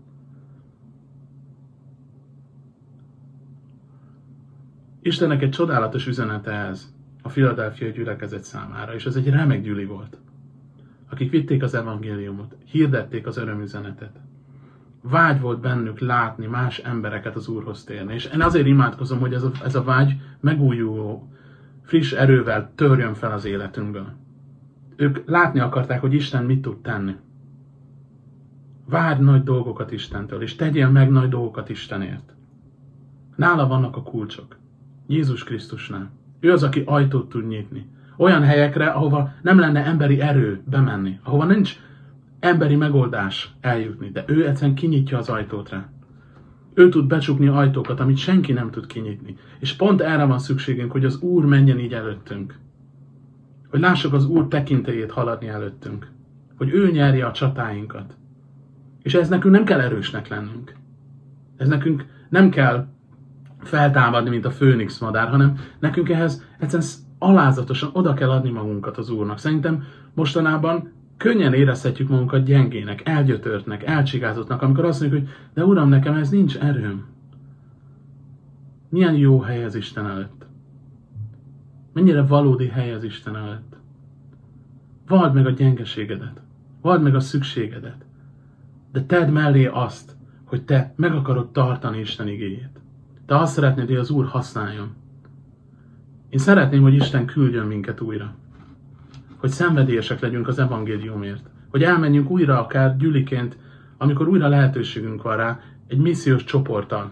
Istennek 5.02 5.42
egy 5.42 5.50
csodálatos 5.50 6.08
üzenete 6.08 6.52
ez 6.52 6.94
a 7.22 7.30
Philadelphia 7.30 7.90
gyülekezet 7.90 8.44
számára, 8.44 8.94
és 8.94 9.06
ez 9.06 9.16
egy 9.16 9.30
remek 9.30 9.62
gyüli 9.62 9.86
volt. 9.86 10.18
Akik 11.10 11.32
vitték 11.32 11.64
az 11.64 11.74
evangéliumot, 11.74 12.56
hirdették 12.66 13.28
az 13.28 13.38
örömüzenetet. 13.38 14.20
Vágy 15.02 15.40
volt 15.40 15.60
bennük 15.60 16.00
látni 16.00 16.46
más 16.46 16.78
embereket 16.78 17.36
az 17.36 17.48
Úrhoz 17.48 17.84
térni. 17.84 18.14
És 18.14 18.30
én 18.34 18.42
azért 18.42 18.68
imádkozom, 18.68 19.20
hogy 19.20 19.34
ez 19.34 19.44
a, 19.44 19.52
ez 19.64 19.76
a 19.76 19.84
vágy 19.84 20.16
megújuló, 20.40 21.30
friss 21.90 22.12
erővel 22.12 22.72
törjön 22.76 23.14
fel 23.14 23.32
az 23.32 23.46
életünkből. 23.46 24.08
Ők 24.96 25.30
látni 25.30 25.60
akarták, 25.60 26.02
hogy 26.02 26.14
Isten 26.14 26.44
mit 26.46 26.62
tud 26.62 26.78
tenni. 26.78 27.16
Várj 28.86 29.22
nagy 29.22 29.44
dolgokat 29.44 29.92
Istentől, 29.92 30.42
és 30.42 30.56
tegyél 30.56 30.90
meg 30.90 31.10
nagy 31.10 31.30
dolgokat 31.30 31.70
Istenért. 31.70 32.34
Nála 33.36 33.68
vannak 33.68 33.96
a 33.96 34.04
kulcsok. 34.04 34.58
Jézus 35.08 35.44
Krisztusnál. 35.44 36.10
Ő 36.40 36.52
az, 36.52 36.64
aki 36.64 36.84
ajtót 36.86 37.30
tud 37.30 37.48
nyitni. 37.48 37.90
Olyan 38.18 38.44
helyekre, 38.44 38.90
ahova 38.90 39.34
nem 39.42 39.60
lenne 39.60 39.86
emberi 39.86 40.22
erő 40.22 40.62
bemenni, 40.66 41.20
ahova 41.24 41.46
nincs 41.46 41.80
emberi 42.40 42.76
megoldás 42.76 43.54
eljutni, 43.62 44.10
de 44.10 44.24
ő 44.28 44.48
egyszerűen 44.48 44.76
kinyitja 44.76 45.18
az 45.18 45.30
ajtót 45.30 45.70
rá. 45.70 45.90
Ő 46.80 46.90
tud 46.90 47.08
becsukni 47.08 47.48
ajtókat, 47.48 48.00
amit 48.00 48.18
senki 48.18 48.52
nem 48.52 48.72
tud 48.72 48.86
kinyitni. 48.86 49.38
És 49.60 49.74
pont 49.74 50.02
erre 50.02 50.24
van 50.24 50.40
szükségünk, 50.40 50.92
hogy 50.92 51.06
az 51.06 51.22
Úr 51.22 51.46
menjen 51.46 51.80
így 51.80 51.94
előttünk. 51.94 52.60
Hogy 53.70 53.80
lássuk 53.80 54.14
az 54.14 54.26
Úr 54.26 54.48
tekintélyét 54.48 55.12
haladni 55.12 55.48
előttünk. 55.48 56.12
Hogy 56.58 56.70
ő 56.74 56.92
nyerje 56.92 57.26
a 57.26 57.32
csatáinkat. 57.32 58.18
És 59.02 59.14
ez 59.14 59.30
nekünk 59.30 59.54
nem 59.54 59.64
kell 59.64 59.80
erősnek 59.80 60.28
lennünk. 60.28 60.76
Ez 61.58 61.68
nekünk 61.68 62.06
nem 62.30 62.50
kell 62.50 62.88
feltámadni, 63.60 64.30
mint 64.30 64.46
a 64.46 64.52
főnix 64.52 65.00
madár, 65.00 65.30
hanem 65.30 65.58
nekünk 65.80 66.10
ehhez 66.10 66.44
egyszerűen 66.60 66.90
alázatosan 67.18 67.90
oda 67.94 68.14
kell 68.14 68.30
adni 68.30 68.50
magunkat 68.50 68.98
az 68.98 69.10
Úrnak. 69.10 69.38
Szerintem 69.38 69.84
mostanában 70.14 70.92
könnyen 71.20 71.54
érezhetjük 71.54 72.10
magunkat 72.10 72.44
gyengének, 72.44 73.08
elgyötörtnek, 73.08 73.84
elcsigázottnak, 73.84 74.62
amikor 74.62 74.86
azt 74.86 75.00
mondjuk, 75.00 75.22
hogy 75.22 75.32
de 75.54 75.66
Uram, 75.66 75.90
nekem 75.90 76.16
ez 76.16 76.30
nincs 76.30 76.58
erőm. 76.58 77.06
Milyen 78.90 79.16
jó 79.16 79.40
hely 79.40 79.64
az 79.64 79.76
Isten 79.76 80.06
előtt. 80.06 80.46
Mennyire 81.94 82.22
valódi 82.22 82.68
hely 82.68 82.94
az 82.94 83.04
Isten 83.04 83.36
előtt. 83.36 83.76
Vald 85.08 85.34
meg 85.34 85.46
a 85.46 85.50
gyengeségedet. 85.50 86.42
Vald 86.82 87.02
meg 87.02 87.16
a 87.16 87.20
szükségedet. 87.20 88.06
De 88.92 89.04
tedd 89.04 89.30
mellé 89.30 89.66
azt, 89.66 90.16
hogy 90.46 90.64
te 90.64 90.94
meg 90.96 91.14
akarod 91.14 91.52
tartani 91.52 92.00
Isten 92.00 92.28
igéjét. 92.28 92.82
Te 93.26 93.38
azt 93.38 93.54
szeretnéd, 93.54 93.88
hogy 93.88 93.96
az 93.96 94.10
Úr 94.10 94.26
használjon. 94.26 94.96
Én 96.30 96.40
szeretném, 96.40 96.82
hogy 96.82 96.94
Isten 96.94 97.26
küldjön 97.26 97.66
minket 97.68 98.02
újra. 98.02 98.36
Hogy 99.40 99.50
szenvedélyesek 99.50 100.20
legyünk 100.20 100.48
az 100.48 100.60
evangéliumért. 100.60 101.50
Hogy 101.70 101.84
elmenjünk 101.84 102.30
újra 102.30 102.60
akár 102.60 102.98
gyüliként, 102.98 103.58
amikor 103.98 104.28
újra 104.28 104.48
lehetőségünk 104.48 105.22
van 105.22 105.38
rá, 105.38 105.60
egy 105.88 105.98
missziós 105.98 106.44
csoporttal. 106.44 107.12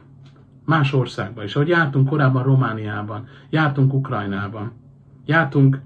Más 0.65 0.93
országban 0.93 1.43
is. 1.43 1.55
Ahogy 1.55 1.67
jártunk 1.67 2.09
korábban 2.09 2.43
Romániában, 2.43 3.27
jártunk 3.49 3.93
Ukrajnában, 3.93 4.71
jártunk 5.25 5.79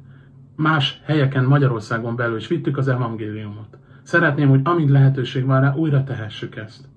más 0.55 1.01
helyeken 1.05 1.45
Magyarországon 1.45 2.15
belül, 2.15 2.37
és 2.37 2.47
vittük 2.47 2.77
az 2.77 2.87
evangéliumot. 2.87 3.77
Szeretném, 4.03 4.49
hogy 4.49 4.61
amint 4.63 4.89
lehetőség 4.89 5.45
van 5.45 5.61
rá, 5.61 5.73
újra 5.73 6.03
tehessük 6.03 6.55
ezt. 6.55 6.89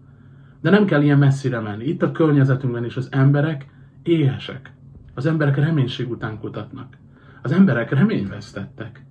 De 0.60 0.70
nem 0.70 0.84
kell 0.84 1.02
ilyen 1.02 1.18
messzire 1.18 1.60
menni. 1.60 1.84
Itt 1.84 2.02
a 2.02 2.12
környezetünkben 2.12 2.84
is 2.84 2.96
az 2.96 3.08
emberek 3.10 3.66
éhesek. 4.02 4.72
Az 5.14 5.26
emberek 5.26 5.56
reménység 5.56 6.10
után 6.10 6.38
kutatnak. 6.38 6.96
Az 7.42 7.52
emberek 7.52 7.90
reményvesztettek. 7.90 9.04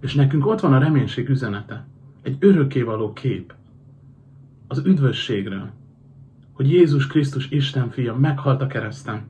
És 0.00 0.14
nekünk 0.14 0.46
ott 0.46 0.60
van 0.60 0.72
a 0.72 0.78
reménység 0.78 1.28
üzenete. 1.28 1.86
Egy 2.22 2.36
örökkévaló 2.40 3.12
kép. 3.12 3.54
Az 4.66 4.82
üdvösségről. 4.84 5.70
Hogy 6.52 6.70
Jézus 6.70 7.06
Krisztus 7.06 7.50
Isten 7.50 7.90
fia 7.90 8.14
meghalt 8.16 8.62
a 8.62 8.66
kereszten. 8.66 9.22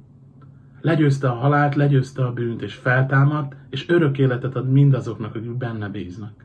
Legyőzte 0.80 1.28
a 1.28 1.34
halált, 1.34 1.74
legyőzte 1.74 2.24
a 2.24 2.32
bűnt, 2.32 2.62
és 2.62 2.74
feltámadt, 2.74 3.56
és 3.70 3.88
örök 3.88 4.18
életet 4.18 4.56
ad 4.56 4.70
mindazoknak, 4.70 5.34
akik 5.34 5.56
benne 5.56 5.88
bíznak. 5.88 6.44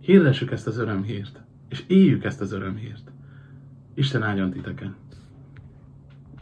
Hirdessük 0.00 0.50
ezt 0.50 0.66
az 0.66 0.78
örömhírt, 0.78 1.40
és 1.68 1.84
éljük 1.86 2.24
ezt 2.24 2.40
az 2.40 2.52
örömhírt. 2.52 3.10
Isten 3.94 4.22
áldjon 4.22 4.50
titeket! 4.50 5.09